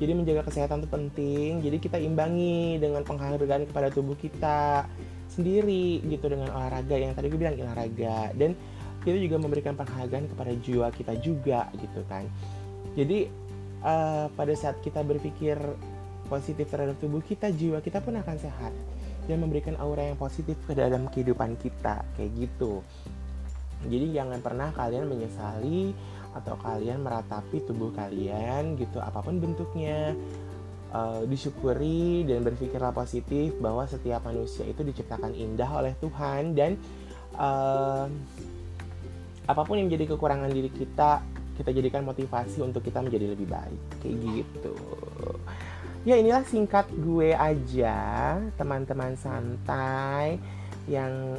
Jadi 0.00 0.12
menjaga 0.16 0.48
kesehatan 0.48 0.84
itu 0.84 0.88
penting. 0.88 1.50
Jadi 1.60 1.76
kita 1.80 1.96
imbangi 2.00 2.80
dengan 2.80 3.04
penghargaan 3.04 3.68
kepada 3.68 3.88
tubuh 3.92 4.16
kita 4.16 4.88
sendiri 5.32 6.04
gitu 6.04 6.28
dengan 6.28 6.52
olahraga 6.52 6.94
yang 6.94 7.16
tadi 7.16 7.32
gue 7.32 7.40
bilang 7.40 7.56
olahraga. 7.56 8.30
Dan 8.36 8.52
kita 9.02 9.18
juga 9.18 9.36
memberikan 9.40 9.74
penghargaan 9.74 10.30
kepada 10.30 10.52
jiwa 10.60 10.86
kita 10.92 11.16
juga 11.18 11.66
gitu 11.74 12.04
kan. 12.06 12.28
Jadi 12.94 13.26
uh, 13.82 14.28
pada 14.30 14.54
saat 14.54 14.78
kita 14.84 15.02
berpikir 15.02 15.58
positif 16.30 16.70
terhadap 16.70 16.96
tubuh 17.00 17.24
kita, 17.24 17.50
jiwa 17.50 17.82
kita 17.82 17.98
pun 18.04 18.16
akan 18.20 18.36
sehat 18.38 18.72
dan 19.26 19.38
memberikan 19.38 19.78
aura 19.78 20.06
yang 20.06 20.18
positif 20.18 20.58
ke 20.66 20.74
dalam 20.74 21.06
kehidupan 21.10 21.58
kita 21.58 22.02
kayak 22.14 22.30
gitu. 22.36 22.82
Jadi 23.82 24.14
jangan 24.14 24.38
pernah 24.38 24.70
kalian 24.70 25.10
menyesali 25.10 25.90
atau 26.32 26.54
kalian 26.62 27.04
meratapi 27.04 27.66
tubuh 27.66 27.92
kalian 27.92 28.78
gitu 28.80 29.02
apa 29.02 29.20
pun 29.20 29.36
bentuknya 29.36 30.16
uh, 30.92 31.22
disyukuri 31.26 32.28
dan 32.28 32.44
berpikirlah 32.44 32.92
positif 32.94 33.56
bahwa 33.58 33.88
setiap 33.88 34.22
manusia 34.28 34.68
itu 34.68 34.84
diciptakan 34.84 35.32
indah 35.34 35.68
oleh 35.72 35.96
Tuhan 35.98 36.52
dan 36.54 36.76
uh, 37.36 38.06
apa 39.42 39.62
pun 39.66 39.80
yang 39.80 39.90
menjadi 39.90 40.14
kekurangan 40.14 40.52
diri 40.52 40.70
kita 40.70 41.24
kita 41.52 41.70
jadikan 41.74 42.02
motivasi 42.06 42.64
untuk 42.64 42.80
kita 42.80 43.04
menjadi 43.04 43.36
lebih 43.36 43.48
baik. 43.48 43.80
Kayak 44.00 44.16
gitu. 44.24 44.76
Ya 46.02 46.18
inilah 46.18 46.42
singkat 46.42 46.90
gue 46.90 47.36
aja 47.36 47.96
teman-teman 48.58 49.14
santai 49.14 50.40
yang 50.90 51.38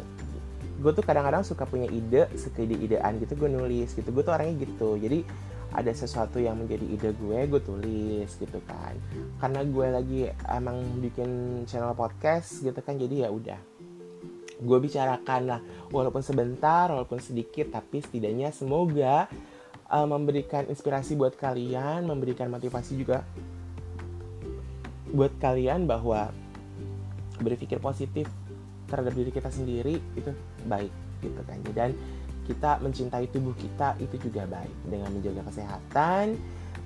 gue 0.80 0.92
tuh 0.96 1.04
kadang-kadang 1.04 1.44
suka 1.44 1.68
punya 1.68 1.90
ide 1.92 2.32
suka 2.40 2.64
ide-idean 2.64 3.20
gitu 3.20 3.36
gue 3.36 3.50
nulis 3.52 3.92
gitu. 3.92 4.08
Gue 4.14 4.24
tuh 4.24 4.32
orangnya 4.32 4.64
gitu. 4.64 4.96
Jadi 4.96 5.26
ada 5.74 5.92
sesuatu 5.92 6.38
yang 6.38 6.58
menjadi 6.62 6.86
ide 6.86 7.12
gue 7.18 7.40
gue 7.50 7.62
tulis 7.62 8.30
gitu 8.30 8.60
kan 8.70 8.94
karena 9.42 9.62
gue 9.66 9.88
lagi 9.90 10.20
emang 10.50 11.02
bikin 11.02 11.64
channel 11.66 11.98
podcast 11.98 12.62
gitu 12.62 12.78
kan 12.80 12.96
jadi 12.96 13.28
ya 13.28 13.30
udah 13.34 13.60
gue 14.64 14.78
bicarakan 14.80 15.42
lah 15.50 15.62
walaupun 15.92 16.24
sebentar 16.24 16.88
walaupun 16.88 17.20
sedikit 17.20 17.74
tapi 17.74 18.00
setidaknya 18.00 18.54
semoga 18.56 19.28
uh, 19.94 20.08
memberikan 20.10 20.66
inspirasi 20.66 21.14
buat 21.14 21.38
kalian, 21.38 22.10
memberikan 22.10 22.50
motivasi 22.50 22.98
juga 22.98 23.22
buat 25.14 25.30
kalian 25.38 25.86
bahwa 25.86 26.34
berpikir 27.38 27.78
positif 27.78 28.26
terhadap 28.90 29.14
diri 29.14 29.30
kita 29.30 29.54
sendiri 29.54 30.02
itu 30.18 30.34
baik 30.66 30.90
gitu 31.22 31.42
kan. 31.46 31.60
Dan 31.78 31.94
kita 32.46 32.80
mencintai 32.84 33.28
tubuh 33.32 33.56
kita 33.56 33.96
itu 34.00 34.30
juga 34.30 34.48
baik. 34.48 34.76
Dengan 34.88 35.10
menjaga 35.12 35.42
kesehatan, 35.52 36.38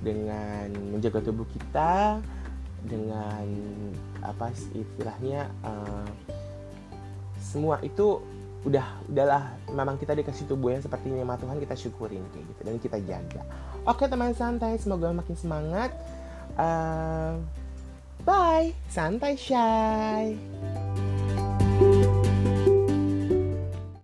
dengan 0.02 0.68
menjaga 0.94 1.20
tubuh 1.26 1.46
kita, 1.50 2.22
dengan 2.86 3.46
apa 4.22 4.54
istilahnya 4.54 5.50
uh, 5.66 6.08
semua 7.42 7.82
itu 7.82 8.22
udah 8.68 8.84
udahlah 9.08 9.56
memang 9.72 9.96
kita 9.96 10.12
dikasih 10.18 10.50
tubuh 10.50 10.76
yang 10.76 10.84
seperti 10.84 11.08
ini 11.08 11.24
sama 11.24 11.40
Tuhan 11.40 11.58
kita 11.62 11.76
syukurin 11.78 12.24
kayak 12.36 12.46
gitu 12.52 12.62
dan 12.68 12.76
kita 12.82 12.98
jaga. 13.06 13.42
Oke 13.88 14.10
teman 14.12 14.36
santai 14.36 14.76
semoga 14.82 15.14
makin 15.16 15.36
semangat. 15.40 15.96
Uh, 16.58 17.40
bye. 18.28 18.74
Santai 18.92 19.40
shy 19.40 20.36